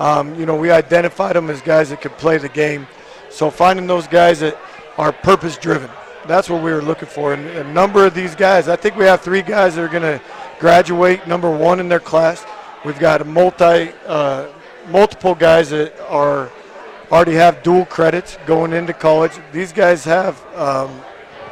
[0.00, 2.86] Um, you know, we identified them as guys that could play the game.
[3.30, 4.56] So finding those guys that
[4.96, 5.90] are purpose driven,
[6.26, 7.32] that's what we were looking for.
[7.32, 10.02] And a number of these guys, I think we have three guys that are going
[10.02, 10.20] to
[10.60, 12.44] graduate number one in their class.
[12.84, 14.48] We've got multi, uh,
[14.88, 16.50] multiple guys that are
[17.10, 19.32] already have dual credits going into college.
[19.52, 21.00] These guys have um,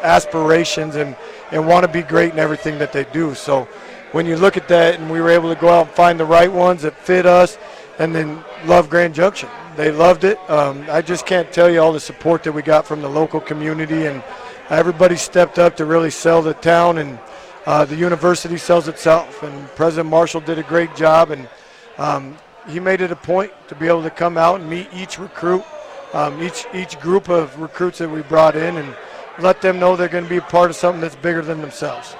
[0.02, 1.16] aspirations and,
[1.50, 3.34] and want to be great in everything that they do.
[3.34, 3.64] So
[4.12, 6.24] when you look at that, and we were able to go out and find the
[6.24, 7.58] right ones that fit us,
[7.98, 9.48] and then love Grand Junction.
[9.76, 10.38] They loved it.
[10.50, 13.40] Um, I just can't tell you all the support that we got from the local
[13.40, 14.22] community, and
[14.70, 17.18] everybody stepped up to really sell the town, and
[17.66, 19.42] uh, the university sells itself.
[19.42, 21.48] And President Marshall did a great job, and
[21.98, 22.36] um,
[22.68, 25.64] he made it a point to be able to come out and meet each recruit,
[26.14, 28.96] um, each each group of recruits that we brought in, and
[29.38, 32.16] let them know they're going to be a part of something that's bigger than themselves.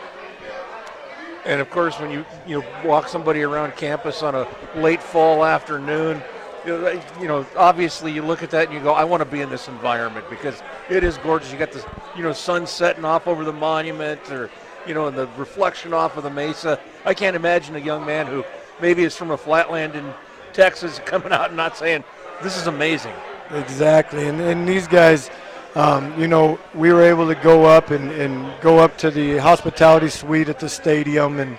[1.46, 5.44] And of course, when you you know, walk somebody around campus on a late fall
[5.44, 6.20] afternoon,
[6.66, 9.24] you know, you know, obviously you look at that and you go, I want to
[9.24, 11.52] be in this environment because it is gorgeous.
[11.52, 14.50] You got the you know sun setting off over the monument, or
[14.86, 16.80] you know, and the reflection off of the mesa.
[17.04, 18.44] I can't imagine a young man who
[18.80, 20.12] maybe is from a flatland in
[20.52, 22.02] Texas coming out and not saying,
[22.42, 23.14] "This is amazing."
[23.52, 25.30] Exactly, and, and these guys
[25.76, 29.36] um, you know, we were able to go up and, and go up to the
[29.36, 31.58] hospitality suite at the stadium and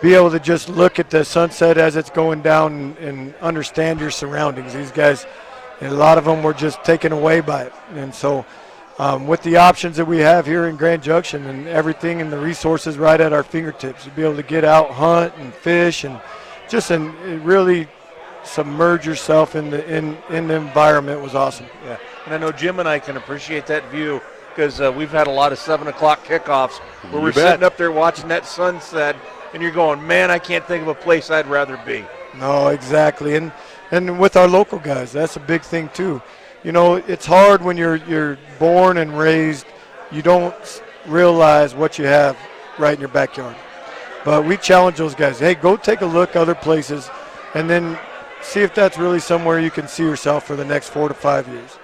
[0.00, 3.98] be able to just look at the sunset as it's going down and, and understand
[3.98, 4.74] your surroundings.
[4.74, 5.26] These guys,
[5.80, 7.72] a lot of them were just taken away by it.
[7.94, 8.46] And so,
[9.00, 12.38] um, with the options that we have here in Grand Junction and everything and the
[12.38, 16.20] resources right at our fingertips, to be able to get out, hunt, and fish, and
[16.68, 17.12] just and
[17.44, 17.88] really
[18.44, 21.66] submerge yourself in the in, in the environment was awesome.
[21.84, 21.98] Yeah.
[22.28, 25.30] And I know Jim and I can appreciate that view because uh, we've had a
[25.30, 27.52] lot of 7 o'clock kickoffs where You we're bet.
[27.52, 29.16] sitting up there watching that sunset
[29.54, 32.04] and you're going, man, I can't think of a place I'd rather be.
[32.34, 33.50] No, exactly, and
[33.90, 36.20] and with our local guys, that's a big thing too.
[36.62, 39.64] You know, it's hard when you're you're born and raised,
[40.12, 42.36] you don't realize what you have
[42.78, 43.56] right in your backyard.
[44.22, 45.38] But we challenge those guys.
[45.38, 47.08] Hey, go take a look other places,
[47.54, 47.98] and then
[48.42, 51.48] see if that's really somewhere you can see yourself for the next four to five
[51.48, 51.77] years.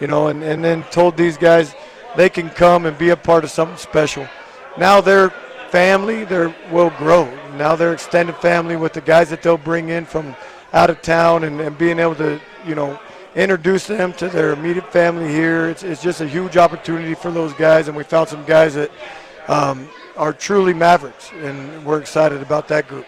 [0.00, 1.74] You know, and, and then told these guys
[2.16, 4.28] they can come and be a part of something special.
[4.76, 5.30] Now their
[5.70, 7.24] family their will grow.
[7.56, 10.36] Now their extended family with the guys that they'll bring in from
[10.72, 12.98] out of town and, and being able to, you know,
[13.34, 15.68] introduce them to their immediate family here.
[15.68, 18.90] It's, it's just a huge opportunity for those guys, and we found some guys that
[19.48, 23.06] um, are truly mavericks, and we're excited about that group.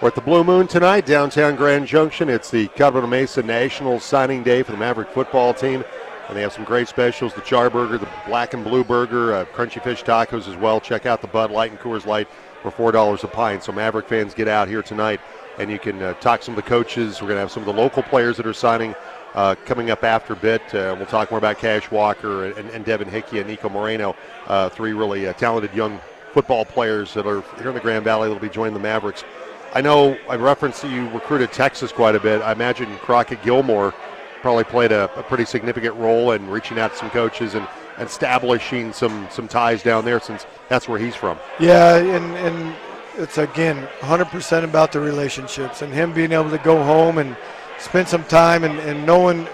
[0.00, 2.30] We're at the Blue Moon tonight, downtown Grand Junction.
[2.30, 5.84] It's the Colorado Mesa National Signing Day for the Maverick football team.
[6.26, 9.44] And they have some great specials the char burger, the black and blue burger, uh,
[9.54, 10.80] crunchy fish tacos as well.
[10.80, 12.28] Check out the Bud Light and Coors Light
[12.62, 13.62] for $4 a pint.
[13.62, 15.20] So, Maverick fans, get out here tonight
[15.58, 17.20] and you can uh, talk some of the coaches.
[17.20, 18.94] We're going to have some of the local players that are signing
[19.34, 20.62] uh, coming up after a bit.
[20.74, 24.70] Uh, we'll talk more about Cash Walker and, and Devin Hickey and Nico Moreno, uh,
[24.70, 26.00] three really uh, talented young
[26.32, 29.24] football players that are here in the Grand Valley that'll be joining the Mavericks.
[29.72, 32.42] I know I referenced you recruited Texas quite a bit.
[32.42, 33.94] I imagine Crockett Gilmore
[34.42, 37.66] probably played a, a pretty significant role in reaching out to some coaches and
[37.98, 41.38] establishing some some ties down there since that's where he's from.
[41.58, 42.74] Yeah, and, and
[43.16, 47.36] it's again 100% about the relationships and him being able to go home and
[47.78, 49.46] spend some time and, and knowing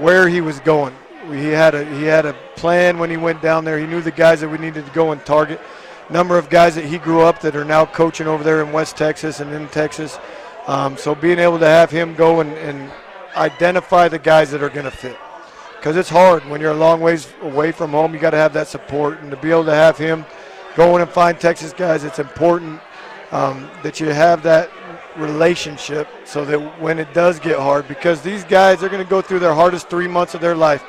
[0.00, 0.94] where he was going.
[1.28, 3.78] He had a he had a plan when he went down there.
[3.78, 5.60] He knew the guys that we needed to go and target.
[6.12, 8.98] Number of guys that he grew up that are now coaching over there in West
[8.98, 10.18] Texas and in Texas.
[10.66, 12.92] Um, so being able to have him go and, and
[13.34, 15.16] identify the guys that are going to fit
[15.76, 18.12] because it's hard when you're a long ways away from home.
[18.12, 20.26] You got to have that support, and to be able to have him
[20.76, 22.78] go in and find Texas guys, it's important
[23.30, 24.70] um, that you have that
[25.16, 29.22] relationship so that when it does get hard, because these guys are going to go
[29.22, 30.84] through their hardest three months of their life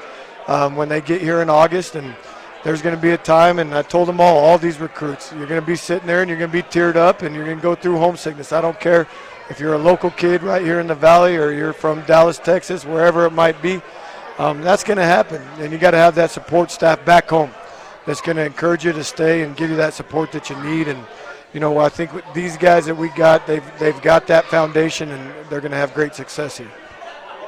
[0.47, 2.13] um, when they get here in August, and
[2.63, 5.47] there's going to be a time, and I told them all, all these recruits, you're
[5.47, 7.58] going to be sitting there and you're going to be teared up, and you're going
[7.58, 8.54] to go through homesickness.
[8.54, 9.08] I don't care
[9.49, 12.86] if you're a local kid right here in the valley or you're from Dallas, Texas,
[12.86, 13.82] wherever it might be.
[14.38, 17.52] Um, that's going to happen, and you got to have that support staff back home
[18.06, 20.88] that's going to encourage you to stay and give you that support that you need.
[20.88, 21.06] And
[21.54, 25.49] you know, I think these guys that we got, they've they've got that foundation, and
[25.49, 26.71] they're going to have great success here.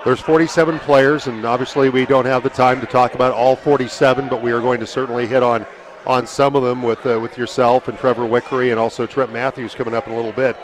[0.05, 4.29] There's 47 players, and obviously we don't have the time to talk about all 47,
[4.29, 5.65] but we are going to certainly hit on
[6.05, 9.73] on some of them with uh, with yourself and Trevor Wickery and also Trent Matthews
[9.73, 10.55] coming up in a little bit.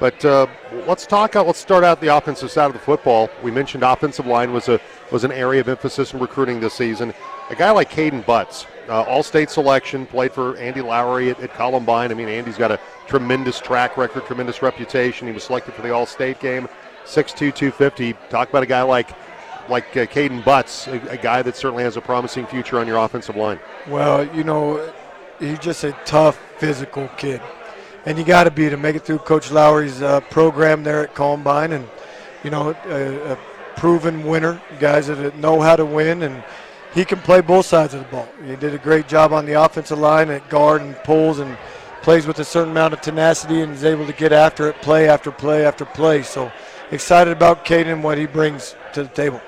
[0.00, 0.46] But uh,
[0.86, 1.36] let's talk.
[1.36, 3.28] Out, let's start out the offensive side of the football.
[3.42, 4.80] We mentioned offensive line was a
[5.12, 7.12] was an area of emphasis in recruiting this season.
[7.50, 12.10] A guy like Caden Butts, uh, All-State selection, played for Andy Lowry at, at Columbine.
[12.10, 15.26] I mean, Andy's got a tremendous track record, tremendous reputation.
[15.26, 16.66] He was selected for the All-State game.
[17.06, 18.14] 6'2", 250.
[18.28, 19.10] Talk about a guy like
[19.68, 22.98] like uh, Caden Butts, a, a guy that certainly has a promising future on your
[22.98, 23.58] offensive line.
[23.88, 24.92] Well, you know,
[25.38, 27.40] he's just a tough, physical kid.
[28.04, 31.14] And you got to be to make it through Coach Lowry's uh, program there at
[31.14, 31.72] Columbine.
[31.72, 31.88] And,
[32.44, 33.38] you know, a, a
[33.76, 36.22] proven winner, guys that know how to win.
[36.22, 36.44] And
[36.94, 38.28] he can play both sides of the ball.
[38.46, 41.58] He did a great job on the offensive line at guard and pulls and
[42.02, 45.08] plays with a certain amount of tenacity and is able to get after it play
[45.08, 46.22] after play after play.
[46.22, 46.52] So
[46.90, 49.40] excited about Caden and what he brings to the table.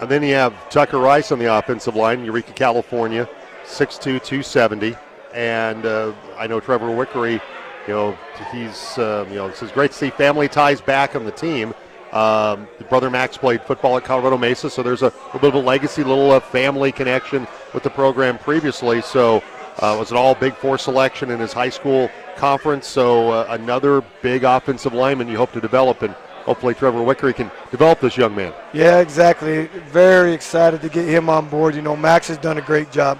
[0.00, 3.28] And then you have Tucker Rice on the offensive line, Eureka, California,
[3.64, 4.96] 6'2", 270.
[5.34, 7.40] And uh, I know Trevor Wickery,
[7.86, 8.18] you know,
[8.50, 11.74] he's, uh, you know, it's great to see family ties back on the team.
[12.12, 15.60] Um, brother Max played football at Colorado Mesa, so there's a little bit of a
[15.60, 19.00] legacy, little uh, family connection with the program previously.
[19.00, 19.42] So
[19.80, 22.86] uh, was an all Big Four selection in his high school conference.
[22.86, 26.14] So uh, another big offensive lineman you hope to develop, and
[26.44, 28.52] hopefully Trevor Wickery can develop this young man.
[28.72, 29.66] Yeah, exactly.
[29.92, 31.74] Very excited to get him on board.
[31.74, 33.18] You know, Max has done a great job,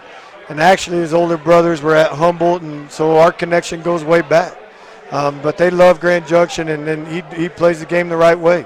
[0.49, 4.57] and actually his older brothers were at Humboldt, and so our connection goes way back.
[5.11, 8.39] Um, but they love Grand Junction, and then he, he plays the game the right
[8.39, 8.65] way.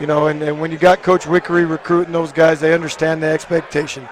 [0.00, 3.26] You know, and, and when you got Coach Wickery recruiting those guys, they understand the
[3.26, 4.06] expectation.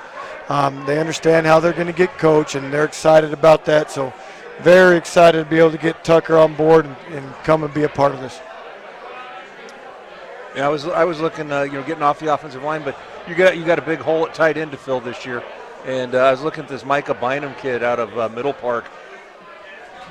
[0.48, 3.90] Um, they understand how they're going to get coached, and they're excited about that.
[3.90, 4.12] So,
[4.60, 7.82] very excited to be able to get Tucker on board and, and come and be
[7.82, 8.40] a part of this.
[10.54, 12.96] Yeah, I was I was looking, uh, you know, getting off the offensive line, but
[13.28, 15.42] you got you got a big hole at tight end to fill this year,
[15.84, 18.86] and uh, I was looking at this Micah Bynum kid out of uh, Middle Park.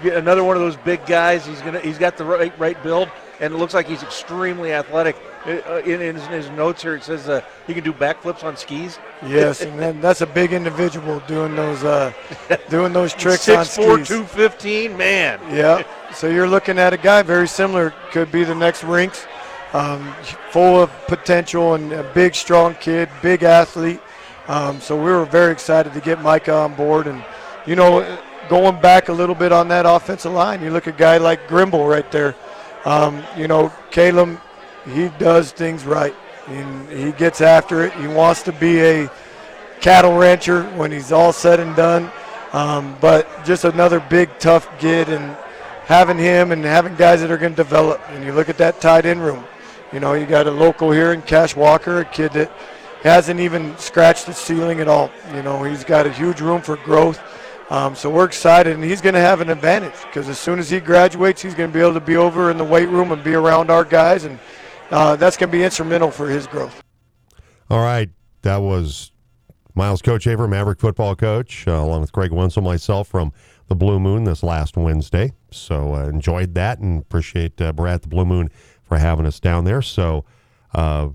[0.03, 1.45] Another one of those big guys.
[1.45, 5.15] He's gonna he's got the right right build, and it looks like he's extremely athletic.
[5.45, 8.57] Uh, in, in, his, his, notes here, it says uh, he can do backflips on
[8.57, 8.97] skis.
[9.27, 12.11] Yes, and that's a big individual doing those uh,
[12.69, 14.07] doing those tricks Six, on four, skis.
[14.07, 15.39] two fifteen, man.
[15.55, 15.83] Yeah.
[16.15, 17.93] So you're looking at a guy very similar.
[18.11, 19.27] Could be the next Rinks,
[19.73, 20.15] um,
[20.49, 23.99] full of potential and a big, strong kid, big athlete.
[24.47, 27.05] Um, so we were very excited to get Micah on board.
[27.05, 27.23] And
[27.67, 28.17] you know,
[28.49, 31.47] going back a little bit on that offensive line, you look at a guy like
[31.47, 32.35] Grimble right there.
[32.85, 34.39] Um, you know, Caleb
[34.93, 36.15] he does things right.
[36.47, 37.93] And he gets after it.
[37.93, 39.11] He wants to be a
[39.81, 42.11] cattle rancher when he's all said and done.
[42.53, 45.35] Um, but just another big, tough kid, and
[45.85, 47.99] having him and having guys that are going to develop.
[48.09, 49.43] And you look at that tight end room.
[49.91, 52.51] You know, you got a local here in Cash Walker, a kid that
[53.01, 55.11] hasn't even scratched the ceiling at all.
[55.33, 57.21] You know, he's got a huge room for growth.
[57.71, 60.69] Um, so we're excited, and he's going to have an advantage because as soon as
[60.69, 63.23] he graduates, he's going to be able to be over in the weight room and
[63.23, 64.37] be around our guys and–
[64.91, 66.83] uh, that's going to be instrumental for his growth.
[67.69, 68.09] All right,
[68.43, 69.11] that was
[69.73, 73.33] Miles Kochevar, Maverick football coach, uh, along with Greg Wenzel, myself from
[73.67, 75.33] the Blue Moon this last Wednesday.
[75.51, 78.49] So uh, enjoyed that and appreciate uh, Brad the Blue Moon
[78.83, 79.81] for having us down there.
[79.81, 80.25] So
[80.73, 81.09] uh,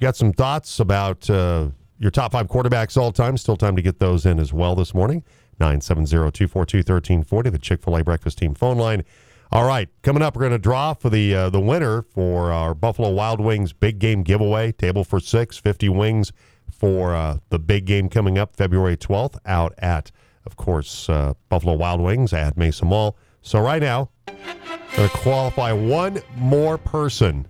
[0.00, 3.36] got some thoughts about uh, your top five quarterbacks all time.
[3.36, 5.24] Still time to get those in as well this morning.
[5.58, 9.04] 970 242 1340, the Chick fil A breakfast team phone line.
[9.52, 12.74] All right, coming up, we're going to draw for the uh, the winner for our
[12.74, 14.72] Buffalo Wild Wings big game giveaway.
[14.72, 16.32] Table for six, 50 wings
[16.68, 20.10] for uh, the big game coming up February 12th out at,
[20.46, 23.16] of course, uh, Buffalo Wild Wings at Mesa Mall.
[23.40, 27.46] So right now, going to qualify one more person.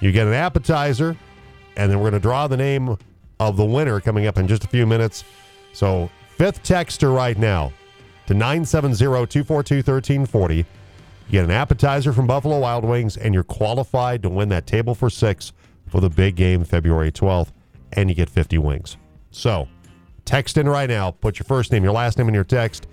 [0.00, 1.16] You get an appetizer,
[1.76, 2.96] and then we're going to draw the name
[3.38, 5.22] of the winner coming up in just a few minutes.
[5.72, 7.72] So fifth texter right now
[8.26, 10.66] to 970 242 1340
[11.26, 14.94] you get an appetizer from Buffalo Wild Wings, and you're qualified to win that table
[14.94, 15.52] for six
[15.88, 17.52] for the big game February 12th,
[17.92, 18.96] and you get 50 wings.
[19.30, 19.68] So,
[20.24, 21.10] text in right now.
[21.10, 22.86] Put your first name, your last name in your text.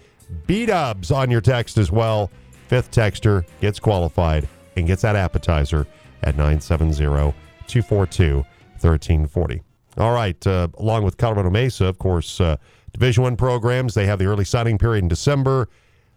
[0.48, 2.32] B dubs on your text as well.
[2.68, 5.86] Fifth texter gets qualified and gets that appetizer
[6.24, 7.34] at 970
[7.68, 9.62] 242 1340.
[9.98, 10.48] All right.
[10.48, 12.56] Uh, along with Colorado Mesa, of course, uh,
[12.94, 15.70] Division One programs, they have the early signing period in December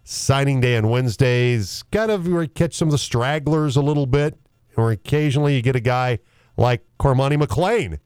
[0.07, 4.37] signing day on Wednesdays, kind of catch some of the stragglers a little bit,
[4.77, 6.19] or occasionally you get a guy
[6.55, 7.97] like Cormani McClain,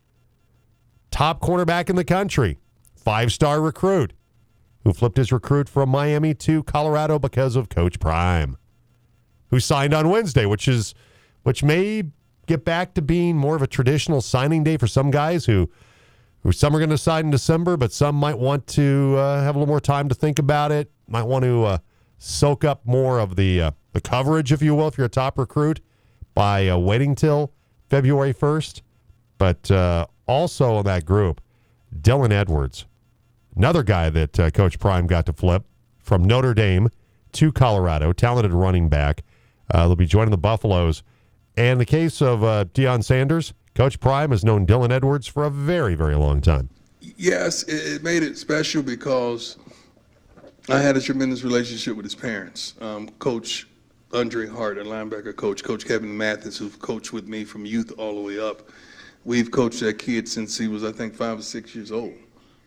[1.11, 2.57] top cornerback in the country,
[2.95, 4.13] five star recruit,
[4.83, 8.57] who flipped his recruit from Miami to Colorado because of Coach Prime,
[9.49, 10.95] who signed on Wednesday, which is
[11.43, 12.03] which may
[12.47, 15.69] get back to being more of a traditional signing day for some guys who.
[16.43, 19.57] Who some are going to sign in December, but some might want to uh, have
[19.57, 20.89] a little more time to think about it.
[21.05, 21.77] Might want to uh,
[22.19, 25.39] soak up more of the uh, the coverage, if you will, if you're a top
[25.39, 25.79] recruit,
[26.35, 27.51] by uh, waiting till
[27.89, 28.81] February 1st.
[29.39, 31.41] But uh, also in that group,
[31.99, 32.85] Dylan Edwards,
[33.55, 35.65] another guy that uh, Coach Prime got to flip
[35.97, 36.89] from Notre Dame
[37.31, 39.23] to Colorado, talented running back.
[39.71, 41.03] Uh, they'll be joining the Buffaloes.
[41.57, 45.43] And in the case of uh, Deion Sanders, Coach Prime has known Dylan Edwards for
[45.43, 46.69] a very, very long time.
[47.01, 49.57] Yes, it made it special because
[50.71, 52.75] I had a tremendous relationship with his parents.
[52.79, 53.67] Um, coach
[54.13, 58.15] Andre Hart, a linebacker coach, Coach Kevin Mathis, who've coached with me from youth all
[58.15, 58.69] the way up.
[59.25, 62.13] We've coached that kid since he was, I think, five or six years old.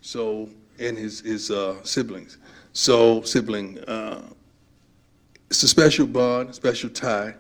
[0.01, 0.49] So,
[0.81, 2.39] and his his uh, siblings.
[2.73, 3.79] So, sibling.
[3.85, 4.23] Uh,
[5.49, 7.35] it's a special bond, special tie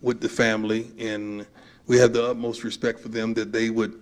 [0.00, 1.46] with the family, and
[1.86, 4.00] we have the utmost respect for them that they would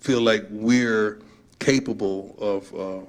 [0.00, 1.20] feel like we're
[1.58, 3.04] capable of uh,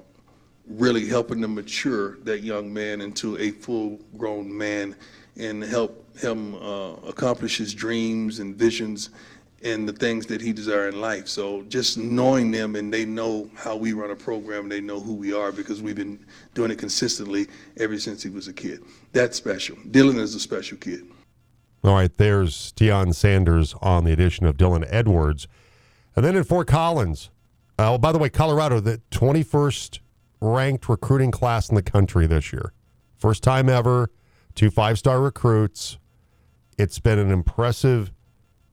[0.70, 4.94] really helping to mature that young man into a full-grown man
[5.36, 9.10] and help him uh, accomplish his dreams and visions
[9.62, 11.28] and the things that he desires in life.
[11.28, 15.00] So just knowing them and they know how we run a program, and they know
[15.00, 16.18] who we are because we've been
[16.54, 17.46] doing it consistently
[17.76, 18.82] ever since he was a kid.
[19.12, 19.76] That's special.
[19.76, 21.06] Dylan is a special kid.
[21.82, 25.46] All right, there's Deion Sanders on the addition of Dylan Edwards.
[26.14, 27.30] And then in Fort Collins,
[27.78, 30.00] uh, oh, by the way, Colorado, the 21st
[30.40, 32.72] ranked recruiting class in the country this year.
[33.16, 34.10] First time ever,
[34.54, 35.98] two five star recruits.
[36.78, 38.10] It's been an impressive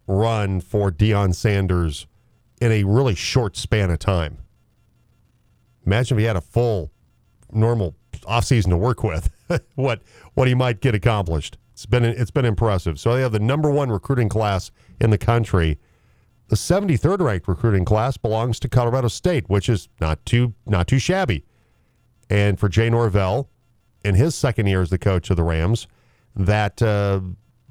[0.08, 2.08] run for Deion Sanders
[2.62, 4.38] in a really short span of time.
[5.86, 6.92] Imagine if he had a full,
[7.52, 9.30] normal offseason to work with,
[9.76, 10.02] what
[10.34, 11.58] what he might get accomplished.
[11.74, 13.00] It's been it's been impressive.
[13.00, 15.78] So they have the number one recruiting class in the country.
[16.48, 21.00] The 73rd ranked recruiting class belongs to Colorado State, which is not too not too
[21.00, 21.44] shabby.
[22.30, 23.50] And for Jay Norvell,
[24.04, 25.88] in his second year as the coach of the Rams,
[26.36, 27.22] that uh,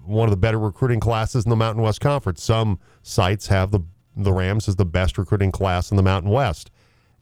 [0.04, 2.42] one of the better recruiting classes in the Mountain West Conference.
[2.42, 3.80] Some sites have the
[4.18, 6.70] the Rams as the best recruiting class in the Mountain West,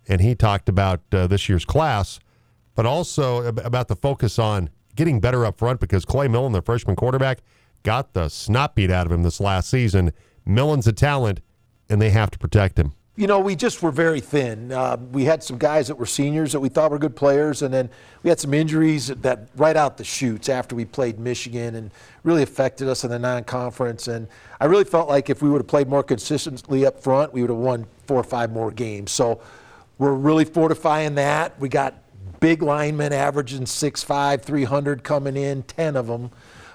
[0.07, 2.21] and he talked about uh, this year's class,
[2.77, 6.95] but also about the focus on getting better up front because Clay Millen, the freshman
[6.95, 7.41] quarterback,
[7.83, 10.13] got the snot beat out of him this last season.
[10.47, 11.41] Millen's a talent,
[11.89, 14.73] and they have to protect him you know, we just were very thin.
[14.73, 17.73] Uh, we had some guys that were seniors that we thought were good players, and
[17.73, 17.89] then
[18.25, 21.93] we had some injuries that right out the chutes after we played Michigan and
[22.25, 24.09] really affected us in the non-conference.
[24.09, 24.27] And
[24.61, 27.51] I really felt like if we would have played more consistently up front, we would
[27.51, 29.13] have won four or five more games.
[29.13, 29.41] So
[29.99, 31.59] we're really fortifying that.
[31.61, 31.95] We got
[32.41, 36.33] big linemen averaging 6'5", 300 coming in, 10 of them.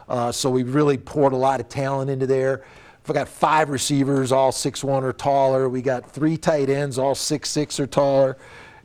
[0.07, 2.63] Uh, so we really poured a lot of talent into there.
[3.09, 5.67] We got five receivers, all six one or taller.
[5.67, 8.37] We got three tight ends, all six six or taller.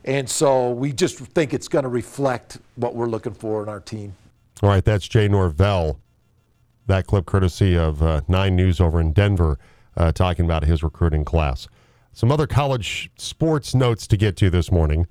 [0.03, 3.79] And so we just think it's going to reflect what we're looking for in our
[3.79, 4.15] team.
[4.63, 5.99] All right, that's Jay Norvell.
[6.87, 9.59] That clip courtesy of uh, Nine News over in Denver,
[9.95, 11.67] uh, talking about his recruiting class.
[12.11, 15.07] Some other college sports notes to get to this morning.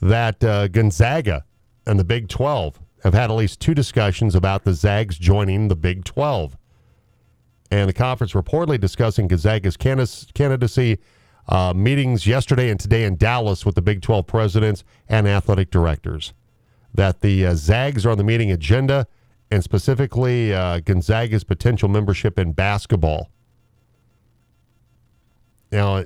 [0.00, 1.44] That uh, Gonzaga
[1.86, 5.76] and the Big 12 have had at least two discussions about the Zags joining the
[5.76, 6.56] Big 12
[7.70, 10.98] and the conference reportedly discussing Gonzaga's candidacy.
[11.48, 16.34] Uh, meetings yesterday and today in Dallas with the Big 12 presidents and athletic directors.
[16.92, 19.06] That the uh, Zags are on the meeting agenda,
[19.50, 23.30] and specifically uh, Gonzaga's potential membership in basketball.
[25.72, 26.04] Now,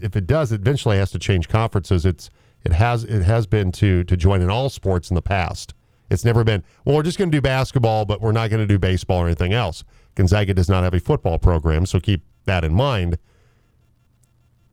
[0.00, 2.06] if it does, it eventually has to change conferences.
[2.06, 2.30] It's
[2.64, 5.74] it has it has been to to join in all sports in the past.
[6.10, 6.96] It's never been well.
[6.96, 9.52] We're just going to do basketball, but we're not going to do baseball or anything
[9.52, 9.84] else.
[10.14, 13.18] Gonzaga does not have a football program, so keep that in mind.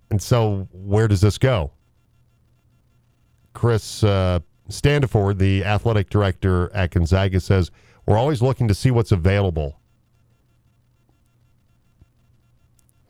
[0.10, 1.72] And so, where does this go?
[3.54, 7.72] Chris uh, Standiford, the athletic director at Gonzaga, says
[8.06, 9.80] we're always looking to see what's available.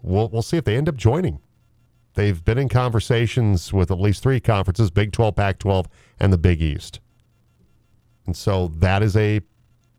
[0.02, 1.40] We'll, we'll see if they end up joining.
[2.14, 5.88] They've been in conversations with at least three conferences Big 12, Pac 12,
[6.20, 7.00] and the Big East.
[8.26, 9.42] And so that is a,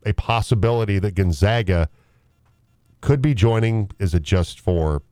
[0.05, 1.89] a possibility that Gonzaga
[3.01, 3.91] could be joining.
[3.99, 5.03] Is it just for,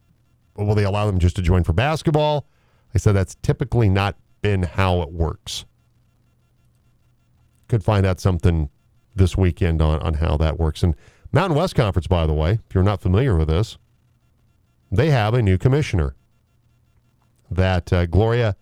[0.56, 2.46] will they allow them just to join for basketball?
[2.94, 5.64] I said that's typically not been how it works.
[7.68, 8.70] Could find out something
[9.14, 10.82] this weekend on, on how that works.
[10.82, 10.94] And
[11.32, 13.78] Mountain West Conference, by the way, if you're not familiar with this,
[14.90, 16.14] they have a new commissioner.
[17.50, 18.56] That uh, Gloria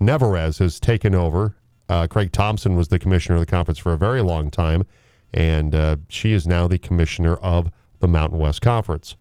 [0.00, 1.56] Nevarez has taken over.
[1.88, 4.84] Uh, Craig Thompson was the commissioner of the conference for a very long time,
[5.32, 7.70] and uh, she is now the commissioner of
[8.00, 9.16] the Mountain West Conference.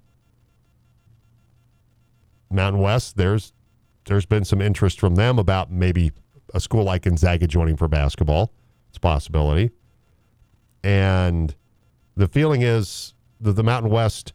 [2.49, 3.53] Mountain West, there's
[4.05, 6.13] there's been some interest from them about maybe
[6.53, 8.53] a school like Gonzaga joining for basketball.
[8.87, 9.71] It's a possibility.
[10.81, 11.53] And
[12.15, 14.33] the feeling is that the Mountain West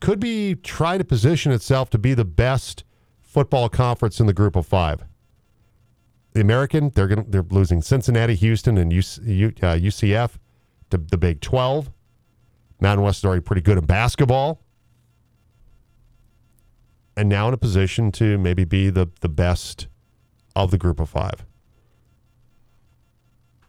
[0.00, 2.84] could be trying to position itself to be the best
[3.22, 5.04] football conference in the group of five.
[6.32, 10.32] The American, they're going they're losing Cincinnati, Houston, and UC, uh, UCF
[10.90, 11.90] to the Big 12.
[12.82, 14.62] Mountain West is already pretty good in basketball.
[17.16, 19.86] And now in a position to maybe be the, the best
[20.56, 21.44] of the group of five.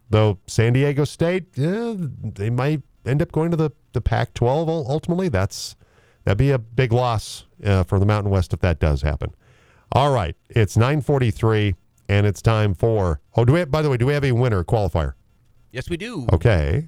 [0.10, 4.70] Though San Diego State, yeah, they might end up going to the, the Pac 12
[4.70, 5.30] ultimately.
[5.30, 5.76] That's
[6.24, 9.34] That'd be a big loss uh, for the Mountain West if that does happen.
[9.92, 11.76] All right, it's 9:43,
[12.10, 13.22] and it's time for.
[13.36, 13.60] Oh, do we?
[13.60, 15.14] Have, by the way, do we have a winner qualifier?
[15.72, 16.26] Yes, we do.
[16.32, 16.88] Okay.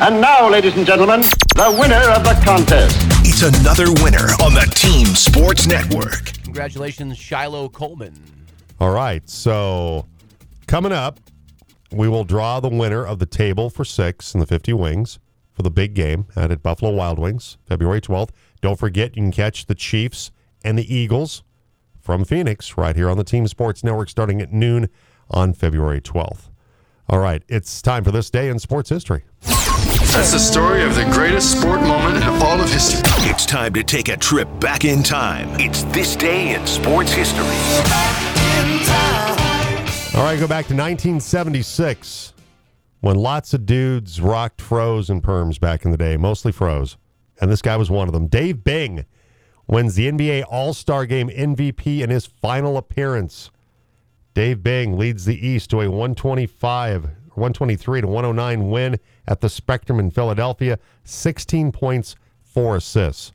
[0.00, 2.96] And now, ladies and gentlemen, the winner of the contest.
[3.24, 6.32] It's another winner on the Team Sports Network.
[6.44, 8.14] Congratulations, Shiloh Coleman.
[8.80, 10.06] All right, so
[10.66, 11.20] coming up,
[11.92, 15.18] we will draw the winner of the table for six and the 50 wings
[15.52, 18.30] for the big game out at Buffalo Wild Wings, February 12th.
[18.60, 20.30] Don't forget, you can catch the Chiefs
[20.64, 21.42] and the Eagles
[22.00, 24.88] from Phoenix right here on the Team Sports Network starting at noon
[25.30, 26.48] on February 12th.
[27.08, 29.24] All right, it's time for this day in sports history.
[29.42, 33.00] That's the story of the greatest sport moment in all of history.
[33.28, 35.48] It's time to take a trip back in time.
[35.58, 37.44] It's this day in sports history.
[40.14, 42.34] All right, go back to 1976
[43.00, 46.96] when lots of dudes rocked froze and perms back in the day, mostly froze.
[47.40, 48.28] And this guy was one of them.
[48.28, 49.06] Dave Bing
[49.66, 53.50] wins the NBA All Star Game MVP in his final appearance.
[54.34, 59.98] Dave Bing leads the East to a 125, 123 to 109 win at the Spectrum
[59.98, 60.78] in Philadelphia.
[61.04, 63.32] 16 points, four assists.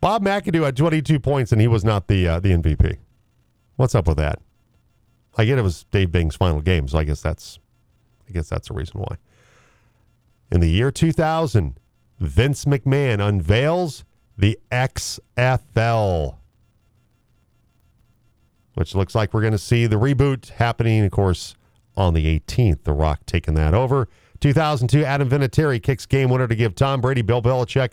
[0.00, 2.98] Bob McAdoo had 22 points, and he was not the uh, the MVP.
[3.76, 4.38] What's up with that?
[5.36, 7.58] I get it was Dave Bing's final game, so I guess that's
[8.28, 9.16] I guess that's the reason why.
[10.50, 11.80] In the year 2000,
[12.20, 14.04] Vince McMahon unveils
[14.36, 16.36] the XFL,
[18.74, 21.56] which looks like we're going to see the reboot happening, of course,
[21.96, 22.84] on the 18th.
[22.84, 24.08] The Rock taking that over.
[24.40, 27.92] 2002, Adam Vinatieri kicks game winner to give Tom Brady, Bill Belichick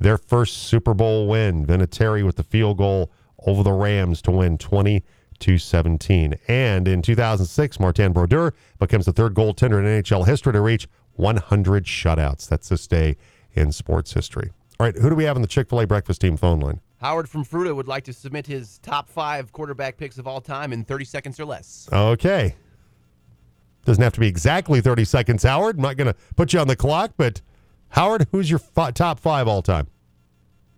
[0.00, 1.66] their first Super Bowl win.
[1.66, 3.12] Vinatieri with the field goal
[3.46, 5.04] over the Rams to win 20
[5.40, 6.34] to 17.
[6.48, 11.84] And in 2006, Martin Brodeur becomes the third goaltender in NHL history to reach 100
[11.84, 12.48] shutouts.
[12.48, 13.16] That's this day
[13.52, 14.50] in sports history.
[14.78, 16.80] All right, who do we have on the Chick fil A breakfast team phone line?
[17.00, 20.72] Howard from Fruita would like to submit his top five quarterback picks of all time
[20.72, 21.88] in 30 seconds or less.
[21.92, 22.54] Okay.
[23.86, 25.76] Doesn't have to be exactly 30 seconds, Howard.
[25.76, 27.40] I'm not going to put you on the clock, but
[27.90, 29.86] Howard, who's your f- top five all time?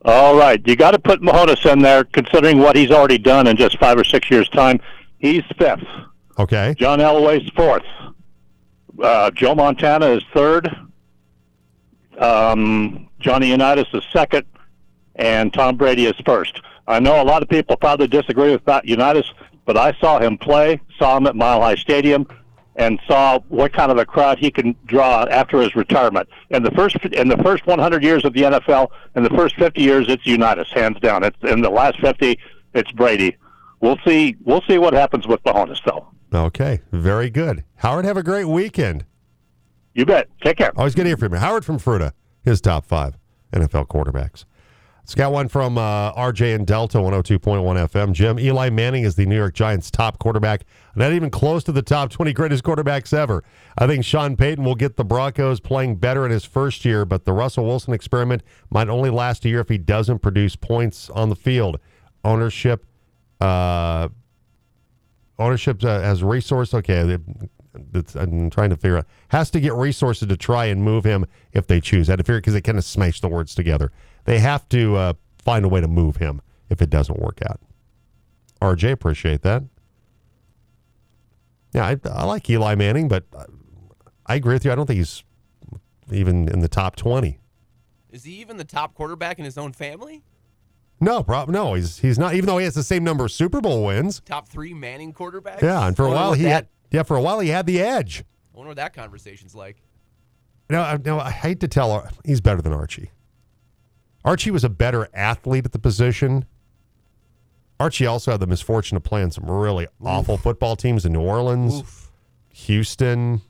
[0.05, 3.57] All right, you got to put Mahomes in there, considering what he's already done in
[3.57, 4.81] just five or six years' time.
[5.18, 5.85] He's fifth.
[6.39, 6.75] Okay.
[6.79, 7.83] John Elway's fourth.
[9.03, 10.68] Uh, Joe Montana is third.
[12.18, 14.45] Um, Johnny Unitas is second,
[15.17, 16.61] and Tom Brady is first.
[16.87, 19.31] I know a lot of people probably disagree with that Unitas,
[19.65, 22.27] but I saw him play, saw him at Mile High Stadium
[22.77, 26.29] and saw what kind of a crowd he can draw after his retirement.
[26.51, 29.81] In the first in the first 100 years of the NFL, in the first 50
[29.81, 31.23] years, it's Unitas hands down.
[31.23, 32.39] It's in the last 50,
[32.75, 33.37] it's Brady.
[33.81, 34.37] We'll see.
[34.45, 36.07] We'll see what happens with Mahomes, though.
[36.33, 37.65] Okay, very good.
[37.77, 39.05] Howard, have a great weekend.
[39.95, 40.29] You bet.
[40.43, 40.73] Take care.
[40.77, 41.39] Always good to hear from you.
[41.39, 43.19] Howard from Fruita, his top five
[43.53, 44.45] NFL quarterbacks.
[45.03, 48.13] It's got one from uh, RJ and Delta 102.1 FM.
[48.13, 51.83] Jim, Eli Manning is the New York Giants' top quarterback, not even close to the
[51.83, 53.43] top 20 greatest quarterbacks ever.
[53.77, 57.25] I think Sean Payton will get the Broncos playing better in his first year, but
[57.25, 61.31] the Russell Wilson experiment might only last a year if he doesn't produce points on
[61.31, 61.81] the field.
[62.25, 62.87] Ownership,
[63.41, 64.09] uh,
[65.37, 66.75] ownership uh, has resource.
[66.75, 67.19] Okay,
[68.14, 69.07] I'm trying to figure out.
[69.29, 72.09] Has to get resources to try and move him if they choose.
[72.09, 73.91] I had to figure because they kind of smash the words together
[74.25, 77.61] they have to uh, find a way to move him if it doesn't work out.
[78.61, 79.64] RJ, appreciate that.
[81.73, 83.25] Yeah, I, I like Eli Manning, but
[84.27, 84.73] I agree with you.
[84.73, 85.25] I don't think he's
[86.11, 87.39] even in the top 20.
[88.11, 90.23] Is he even the top quarterback in his own family?
[91.01, 92.35] No, prob- no, he's he's not.
[92.35, 95.61] Even though he has the same number of Super Bowl wins, top three Manning quarterbacks.
[95.61, 97.80] Yeah, and for a while he that, had yeah for a while he had the
[97.80, 98.24] edge.
[98.55, 99.82] I wonder what that conversation's like.
[100.70, 102.09] No, no, I hate to tell.
[102.24, 103.11] He's better than Archie.
[104.24, 106.45] Archie was a better athlete at the position.
[107.80, 109.90] Archie also had the misfortune of playing some really Oof.
[110.07, 112.12] awful football teams in New Orleans, Oof.
[112.51, 113.43] Houston.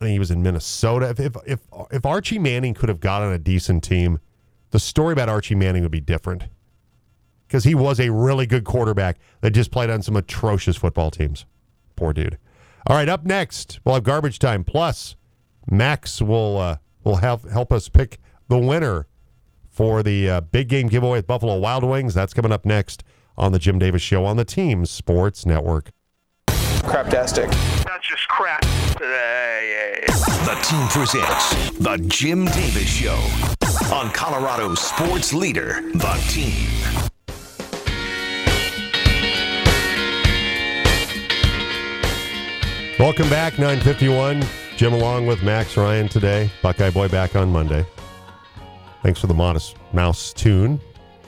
[0.00, 1.10] I think he was in Minnesota.
[1.10, 1.60] If, if, if
[1.90, 4.20] if Archie Manning could have got on a decent team,
[4.70, 6.44] the story about Archie Manning would be different
[7.54, 11.46] because he was a really good quarterback that just played on some atrocious football teams.
[11.94, 12.36] Poor dude.
[12.88, 14.64] All right, up next, we'll have garbage time.
[14.64, 15.14] Plus,
[15.70, 19.06] Max will uh, will help help us pick the winner
[19.70, 22.12] for the uh, big game giveaway at Buffalo Wild Wings.
[22.12, 23.04] That's coming up next
[23.38, 25.92] on the Jim Davis Show on the Team Sports Network.
[26.48, 27.52] Craptastic.
[27.84, 28.62] That's just crap.
[28.96, 30.02] Today.
[30.08, 33.22] The team presents The Jim Davis Show
[33.92, 37.10] on Colorado's sports leader, The Team.
[42.96, 44.44] Welcome back, 951.
[44.76, 46.48] Jim along with Max Ryan today.
[46.62, 47.84] Buckeye Boy back on Monday.
[49.02, 50.80] Thanks for the Modest Mouse tune.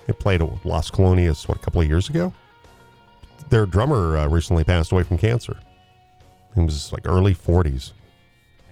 [0.06, 2.32] They played at Las Colonias, what, a couple of years ago?
[3.50, 5.58] Their drummer uh, recently passed away from cancer.
[6.54, 7.90] He was like early 40s.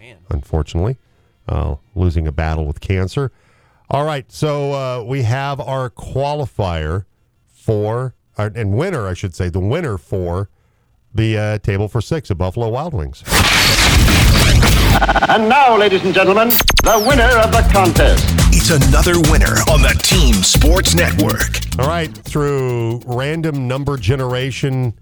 [0.00, 0.18] Man.
[0.30, 0.96] Unfortunately,
[1.48, 3.32] uh, losing a battle with cancer.
[3.90, 7.06] All right, so uh, we have our qualifier
[7.52, 10.48] for, uh, and winner, I should say, the winner for
[11.14, 13.22] the uh, table for six of Buffalo Wild Wings.
[15.28, 18.24] And now, ladies and gentlemen, the winner of the contest.
[18.52, 21.58] It's another winner on the Team Sports Network.
[21.78, 24.94] All right, through random number generation,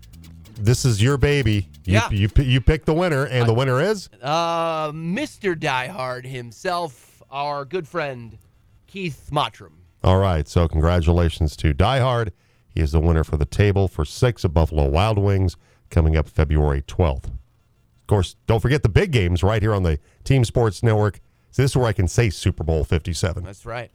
[0.54, 1.68] this is your baby.
[1.84, 2.08] You, Yeah.
[2.10, 5.54] you, you pick the winner, and the winner is Uh, Mr.
[5.58, 8.38] Diehard himself, our good friend
[8.86, 9.72] Keith Mottram.
[10.04, 10.46] all right.
[10.48, 12.30] So congratulations to Diehard.
[12.68, 15.56] He is the winner for the table for six of Buffalo Wild Wings
[15.92, 17.26] coming up February twelfth.
[17.28, 21.20] Of course, don't forget the big games right here on the Team Sports Network.
[21.52, 23.44] So this is where I can say Super Bowl Fifty Seven.
[23.44, 23.92] That's right.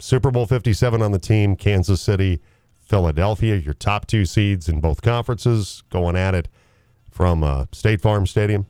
[0.00, 2.40] Super Bowl 57 on the team, Kansas City,
[2.78, 6.46] Philadelphia, your top two seeds in both conferences going at it
[7.10, 8.64] from uh, State Farm Stadium.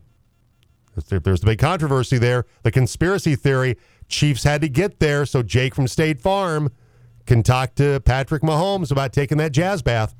[1.11, 2.47] There- There's the big controversy there.
[2.63, 3.77] The conspiracy theory
[4.09, 6.71] Chiefs had to get there so Jake from State Farm
[7.27, 10.15] can talk to Patrick Mahomes about taking that jazz bath.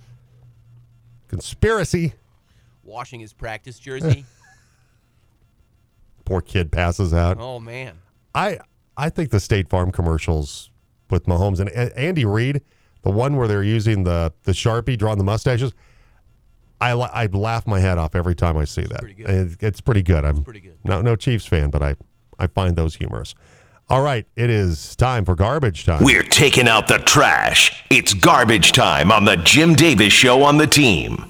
[1.29, 2.13] Conspiracy.
[2.89, 4.25] Washing his practice jersey.
[6.25, 7.37] Poor kid passes out.
[7.41, 7.95] oh, man.
[8.35, 8.59] I
[8.97, 10.71] I think the State Farm commercials
[11.11, 12.61] with Mahomes and A- Andy Reid,
[13.03, 15.73] the one where they're using the the Sharpie drawing the mustaches,
[16.81, 19.03] I la- I laugh my head off every time I see that.
[19.05, 20.25] It- It's pretty good.
[20.25, 20.77] I'm pretty good.
[20.85, 21.97] No no Chiefs fan, but I
[22.39, 23.35] I find those humorous.
[23.91, 26.05] All right, it is time for garbage time.
[26.05, 27.85] We're taking out the trash.
[27.91, 31.25] It's garbage time on the Jim Davis Show on the Team.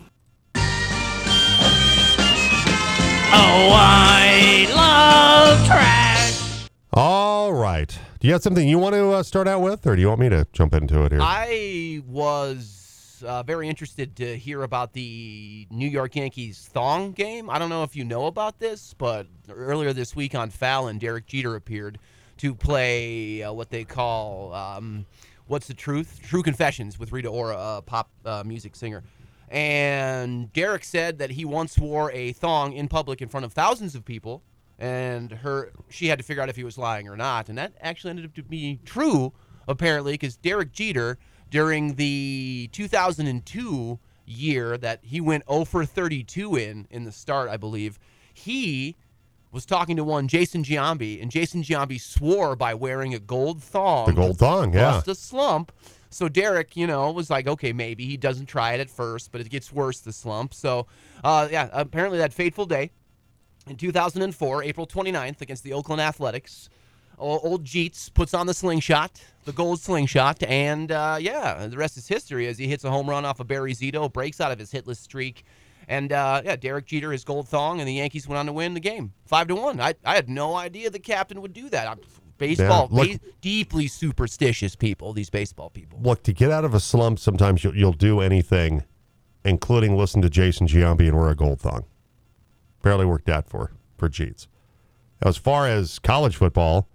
[3.30, 6.68] Oh, I love trash.
[6.92, 7.98] All right.
[8.20, 10.20] Do you have something you want to uh, start out with, or do you want
[10.20, 11.20] me to jump into it here?
[11.22, 17.50] I was uh, very interested to hear about the New York Yankees thong game.
[17.50, 21.26] I don't know if you know about this, but earlier this week on Fallon, Derek
[21.26, 21.98] Jeter appeared
[22.38, 25.04] to play uh, what they call um,
[25.48, 29.02] "What's the Truth?" True Confessions with Rita Ora, a pop uh, music singer.
[29.50, 33.94] And Derek said that he once wore a thong in public in front of thousands
[33.94, 34.42] of people,
[34.78, 37.48] and her she had to figure out if he was lying or not.
[37.48, 39.32] And that actually ended up to be true,
[39.66, 41.18] apparently, because Derek Jeter
[41.50, 47.56] during the 2002 year that he went 0 for 32 in in the start, I
[47.56, 47.98] believe,
[48.34, 48.96] he
[49.50, 54.06] was talking to one Jason Giambi, and Jason Giambi swore by wearing a gold thong.
[54.06, 54.92] The gold thong, yeah.
[54.92, 55.72] Bust a slump.
[56.10, 59.40] So Derek, you know, was like, okay, maybe he doesn't try it at first, but
[59.40, 60.54] it gets worse the slump.
[60.54, 60.86] So,
[61.22, 62.90] uh, yeah, apparently that fateful day
[63.66, 66.70] in 2004, April 29th, against the Oakland Athletics,
[67.18, 72.06] old Jeets puts on the slingshot, the gold slingshot, and uh, yeah, the rest is
[72.06, 74.72] history as he hits a home run off of Barry Zito, breaks out of his
[74.72, 75.44] hitless streak.
[75.88, 78.74] And uh, yeah, Derek Jeter his gold thong, and the Yankees went on to win
[78.74, 79.80] the game, five to one.
[79.80, 81.88] I, I had no idea the captain would do that.
[81.88, 81.98] I'm,
[82.38, 85.12] baseball, look- ba- deeply superstitious people.
[85.12, 85.98] These baseball people.
[86.02, 88.84] Look, to get out of a slump, sometimes you'll, you'll do anything,
[89.44, 91.84] including listen to Jason Giambi and wear a gold thong.
[92.82, 94.46] Barely worked out for for Jeets.
[95.20, 96.88] As far as college football,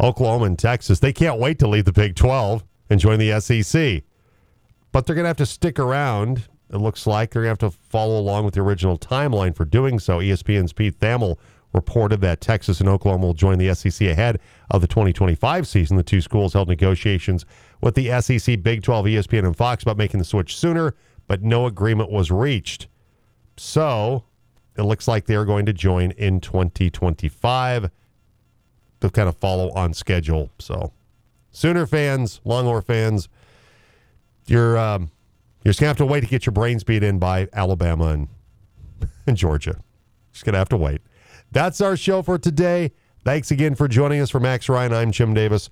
[0.00, 4.04] Oklahoma and Texas, they can't wait to leave the Big 12 and join the SEC.
[4.92, 6.48] But they're going to have to stick around.
[6.70, 9.64] It looks like they're going to have to follow along with the original timeline for
[9.64, 10.18] doing so.
[10.18, 11.36] ESPN's Pete Thamel
[11.74, 14.38] reported that Texas and Oklahoma will join the SEC ahead
[14.70, 15.96] of the 2025 season.
[15.96, 17.44] The two schools held negotiations
[17.80, 20.94] with the SEC, Big 12, ESPN, and Fox about making the switch sooner,
[21.26, 22.86] but no agreement was reached.
[23.56, 24.24] So
[24.76, 27.90] it looks like they're going to join in 2025
[29.00, 30.50] to kind of follow on schedule.
[30.58, 30.92] So,
[31.54, 33.28] Sooner fans, Longhorn fans,
[34.46, 35.12] you're um,
[35.62, 38.28] you're just gonna have to wait to get your brains beat in by Alabama and,
[39.24, 39.78] and Georgia.
[40.32, 41.00] Just gonna have to wait.
[41.54, 42.90] That's our show for today.
[43.24, 44.28] Thanks again for joining us.
[44.28, 45.62] For Max Ryan, I'm Jim Davis.